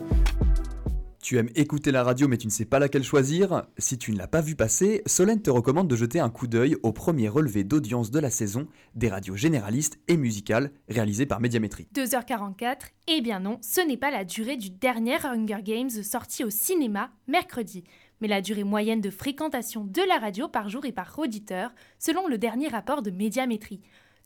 Tu 1.26 1.40
aimes 1.40 1.50
écouter 1.56 1.90
la 1.90 2.04
radio 2.04 2.28
mais 2.28 2.38
tu 2.38 2.46
ne 2.46 2.52
sais 2.52 2.66
pas 2.66 2.78
laquelle 2.78 3.04
choisir 3.04 3.64
Si 3.80 3.98
tu 3.98 4.12
ne 4.12 4.18
l'as 4.20 4.28
pas 4.28 4.42
vu 4.42 4.56
passer, 4.56 5.02
Solène 5.08 5.42
te 5.42 5.50
recommande 5.50 5.88
de 5.88 5.96
jeter 5.96 6.20
un 6.20 6.30
coup 6.30 6.46
d'œil 6.46 6.78
au 6.84 6.92
premier 6.92 7.30
relevé 7.30 7.64
d'audience 7.64 8.12
de 8.12 8.20
la 8.20 8.30
saison 8.30 8.68
des 8.94 9.10
radios 9.10 9.36
généralistes 9.36 9.98
et 10.08 10.18
musicales 10.18 10.70
réalisées 10.88 11.26
par 11.26 11.40
Médiamétrie. 11.40 11.88
2h44, 11.96 12.76
eh 13.08 13.22
bien 13.22 13.40
non, 13.40 13.58
ce 13.64 13.82
n'est 13.82 13.98
pas 13.98 14.12
la 14.12 14.24
durée 14.24 14.56
du 14.56 14.70
dernier 14.70 15.18
Hunger 15.26 15.64
Games 15.64 15.90
sorti 15.90 16.44
au 16.44 16.52
cinéma 16.52 17.10
mercredi, 17.28 17.86
mais 18.22 18.28
la 18.28 18.42
durée 18.42 18.64
moyenne 18.64 19.02
de 19.02 19.10
fréquentation 19.10 19.84
de 19.84 20.08
la 20.08 20.20
radio 20.20 20.48
par 20.48 20.70
jour 20.70 20.86
et 20.86 20.92
par 20.92 21.18
auditeur, 21.18 21.72
selon 21.98 22.28
le 22.28 22.38
dernier 22.38 22.68
rapport 22.68 23.02
de 23.02 23.10
Médiamétrie. 23.10 23.82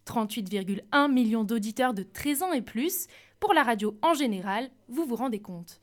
38,1 0.05 1.09
millions 1.09 1.45
d'auditeurs 1.45 1.93
de 1.93 2.03
13 2.03 2.43
ans 2.43 2.51
et 2.51 2.61
plus, 2.61 3.07
pour 3.39 3.53
la 3.53 3.63
radio 3.63 3.97
en 4.01 4.13
général, 4.15 4.69
vous 4.89 5.05
vous 5.05 5.15
rendez 5.15 5.39
compte. 5.39 5.79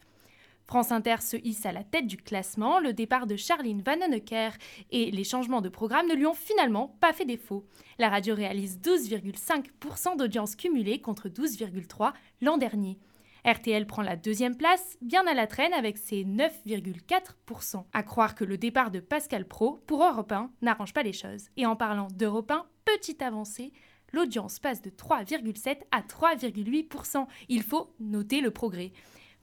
France 0.67 0.91
Inter 0.91 1.17
se 1.21 1.37
hisse 1.37 1.65
à 1.65 1.73
la 1.73 1.85
tête 1.85 2.07
du 2.07 2.17
classement. 2.17 2.81
Le 2.81 2.93
départ 2.93 3.27
de 3.27 3.37
Charline 3.37 3.83
Vanhoenacker 3.83 4.51
et 4.91 5.11
les 5.11 5.25
changements 5.25 5.61
de 5.61 5.69
programme 5.69 6.09
ne 6.09 6.15
lui 6.15 6.27
ont 6.27 6.35
finalement 6.35 6.97
pas 7.01 7.13
fait 7.13 7.25
défaut. 7.25 7.65
La 7.99 8.09
radio 8.09 8.35
réalise 8.35 8.81
12,5% 8.81 10.17
d'audience 10.17 10.57
cumulée 10.57 11.01
contre 11.01 11.29
12,3% 11.29 12.13
l'an 12.41 12.59
dernier. 12.59 12.99
RTL 13.47 13.87
prend 13.87 14.03
la 14.03 14.17
deuxième 14.17 14.57
place, 14.57 14.99
bien 15.01 15.25
à 15.29 15.35
la 15.35 15.47
traîne 15.47 15.73
avec 15.73 15.99
ses 15.99 16.25
9,4%. 16.25 17.85
À 17.93 18.03
croire 18.03 18.35
que 18.35 18.45
le 18.45 18.59
départ 18.59 18.91
de 18.91 18.99
Pascal 18.99 19.47
Pro 19.47 19.81
pour 19.87 20.05
Europe 20.05 20.33
1 20.33 20.51
n'arrange 20.63 20.93
pas 20.93 21.05
les 21.05 21.13
choses. 21.13 21.47
Et 21.57 21.65
en 21.65 21.77
parlant 21.77 22.09
d'Europe 22.13 22.51
1, 22.51 22.67
petite 22.85 23.23
avancée, 23.23 23.73
l'audience 24.13 24.59
passe 24.59 24.83
de 24.83 24.91
3,7 24.91 25.79
à 25.93 26.01
3,8%. 26.01 27.27
Il 27.49 27.63
faut 27.63 27.95
noter 28.01 28.41
le 28.41 28.51
progrès. 28.51 28.91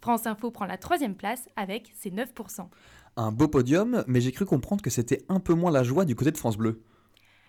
France 0.04 0.28
Info 0.28 0.52
prend 0.52 0.66
la 0.66 0.78
troisième 0.78 1.16
place 1.16 1.48
avec 1.56 1.94
ses 1.96 2.12
9%. 2.12 2.68
Un 3.16 3.32
beau 3.32 3.48
podium, 3.48 4.04
mais 4.06 4.20
j'ai 4.20 4.34
cru 4.34 4.44
comprendre 4.44 4.82
que 4.82 4.90
c'était 4.90 5.24
un 5.30 5.40
peu 5.40 5.54
moins 5.54 5.72
la 5.72 5.84
joie 5.84 6.04
du 6.04 6.14
côté 6.14 6.30
de 6.30 6.38
France 6.38 6.58
Bleu. 6.58 6.84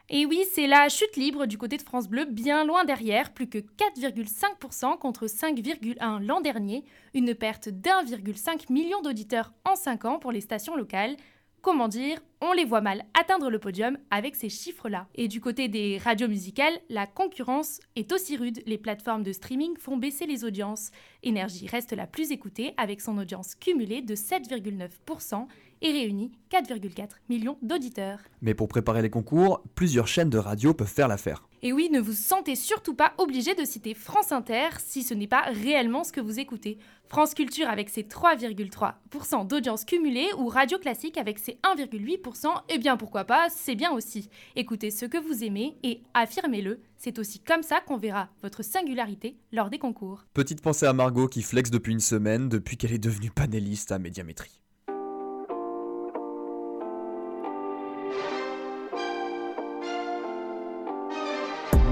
Et 0.08 0.24
oui, 0.24 0.44
c'est 0.52 0.68
la 0.68 0.88
chute 0.88 1.16
libre 1.16 1.46
du 1.46 1.58
côté 1.58 1.78
de 1.78 1.82
France 1.82 2.08
Bleu, 2.08 2.26
bien 2.26 2.64
loin 2.64 2.84
derrière, 2.84 3.34
plus 3.34 3.48
que 3.48 3.58
4,5% 3.58 4.98
contre 4.98 5.26
5,1% 5.26 6.24
l'an 6.24 6.40
dernier, 6.40 6.84
une 7.12 7.34
perte 7.34 7.70
d'1,5 7.70 8.72
million 8.72 9.02
d'auditeurs 9.02 9.52
en 9.64 9.74
5 9.74 10.04
ans 10.04 10.18
pour 10.20 10.30
les 10.30 10.40
stations 10.40 10.76
locales. 10.76 11.16
Comment 11.64 11.88
dire, 11.88 12.18
on 12.42 12.52
les 12.52 12.66
voit 12.66 12.82
mal 12.82 13.06
atteindre 13.18 13.48
le 13.48 13.58
podium 13.58 13.96
avec 14.10 14.36
ces 14.36 14.50
chiffres-là. 14.50 15.06
Et 15.14 15.28
du 15.28 15.40
côté 15.40 15.66
des 15.66 15.96
radios 15.96 16.28
musicales, 16.28 16.78
la 16.90 17.06
concurrence 17.06 17.80
est 17.96 18.12
aussi 18.12 18.36
rude. 18.36 18.62
Les 18.66 18.76
plateformes 18.76 19.22
de 19.22 19.32
streaming 19.32 19.74
font 19.78 19.96
baisser 19.96 20.26
les 20.26 20.44
audiences. 20.44 20.90
Énergie 21.22 21.66
reste 21.66 21.94
la 21.94 22.06
plus 22.06 22.32
écoutée 22.32 22.74
avec 22.76 23.00
son 23.00 23.16
audience 23.16 23.54
cumulée 23.54 24.02
de 24.02 24.14
7,9% 24.14 25.46
et 25.84 25.92
réunit 25.92 26.32
4,4 26.50 27.10
millions 27.28 27.58
d'auditeurs. 27.62 28.18
Mais 28.40 28.54
pour 28.54 28.68
préparer 28.68 29.02
les 29.02 29.10
concours, 29.10 29.62
plusieurs 29.74 30.08
chaînes 30.08 30.30
de 30.30 30.38
radio 30.38 30.72
peuvent 30.72 30.88
faire 30.88 31.08
l'affaire. 31.08 31.46
Et 31.62 31.72
oui, 31.72 31.88
ne 31.90 32.00
vous 32.00 32.12
sentez 32.12 32.56
surtout 32.56 32.94
pas 32.94 33.12
obligé 33.18 33.54
de 33.54 33.64
citer 33.64 33.94
France 33.94 34.32
Inter 34.32 34.68
si 34.78 35.02
ce 35.02 35.14
n'est 35.14 35.26
pas 35.26 35.42
réellement 35.42 36.04
ce 36.04 36.12
que 36.12 36.20
vous 36.20 36.40
écoutez. 36.40 36.78
France 37.08 37.34
Culture 37.34 37.68
avec 37.68 37.90
ses 37.90 38.02
3,3% 38.02 39.46
d'audience 39.46 39.84
cumulée 39.84 40.28
ou 40.38 40.48
Radio 40.48 40.78
Classique 40.78 41.18
avec 41.18 41.38
ses 41.38 41.58
1,8%, 41.62 42.48
eh 42.68 42.78
bien 42.78 42.96
pourquoi 42.96 43.24
pas, 43.24 43.48
c'est 43.50 43.76
bien 43.76 43.92
aussi. 43.92 44.30
Écoutez 44.56 44.90
ce 44.90 45.04
que 45.04 45.18
vous 45.18 45.44
aimez 45.44 45.76
et 45.82 46.02
affirmez-le, 46.14 46.80
c'est 46.96 47.18
aussi 47.18 47.40
comme 47.40 47.62
ça 47.62 47.80
qu'on 47.80 47.98
verra 47.98 48.28
votre 48.42 48.62
singularité 48.62 49.36
lors 49.52 49.68
des 49.68 49.78
concours. 49.78 50.24
Petite 50.32 50.62
pensée 50.62 50.86
à 50.86 50.94
Margot 50.94 51.28
qui 51.28 51.42
flex 51.42 51.70
depuis 51.70 51.92
une 51.92 52.00
semaine 52.00 52.48
depuis 52.48 52.78
qu'elle 52.78 52.92
est 52.92 52.98
devenue 52.98 53.30
panéliste 53.30 53.92
à 53.92 53.98
Médiamétrie. 53.98 54.63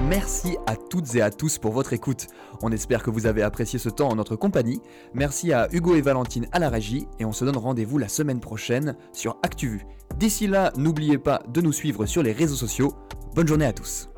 Merci 0.09 0.57
à 0.67 0.75
toutes 0.75 1.15
et 1.15 1.21
à 1.21 1.31
tous 1.31 1.57
pour 1.57 1.71
votre 1.71 1.93
écoute. 1.93 2.27
On 2.61 2.71
espère 2.71 3.03
que 3.03 3.09
vous 3.09 3.25
avez 3.25 3.41
apprécié 3.41 3.79
ce 3.79 3.89
temps 3.89 4.09
en 4.09 4.15
notre 4.15 4.35
compagnie. 4.35 4.81
Merci 5.13 5.53
à 5.53 5.69
Hugo 5.71 5.95
et 5.95 6.01
Valentine 6.01 6.47
à 6.51 6.59
la 6.59 6.69
régie 6.69 7.07
et 7.19 7.25
on 7.25 7.31
se 7.31 7.45
donne 7.45 7.57
rendez-vous 7.57 7.97
la 7.97 8.09
semaine 8.09 8.41
prochaine 8.41 8.97
sur 9.13 9.37
ActuVu. 9.43 9.85
D'ici 10.17 10.47
là, 10.47 10.73
n'oubliez 10.75 11.17
pas 11.17 11.41
de 11.47 11.61
nous 11.61 11.71
suivre 11.73 12.05
sur 12.05 12.21
les 12.21 12.33
réseaux 12.33 12.55
sociaux. 12.55 12.93
Bonne 13.33 13.47
journée 13.47 13.65
à 13.65 13.73
tous. 13.73 14.12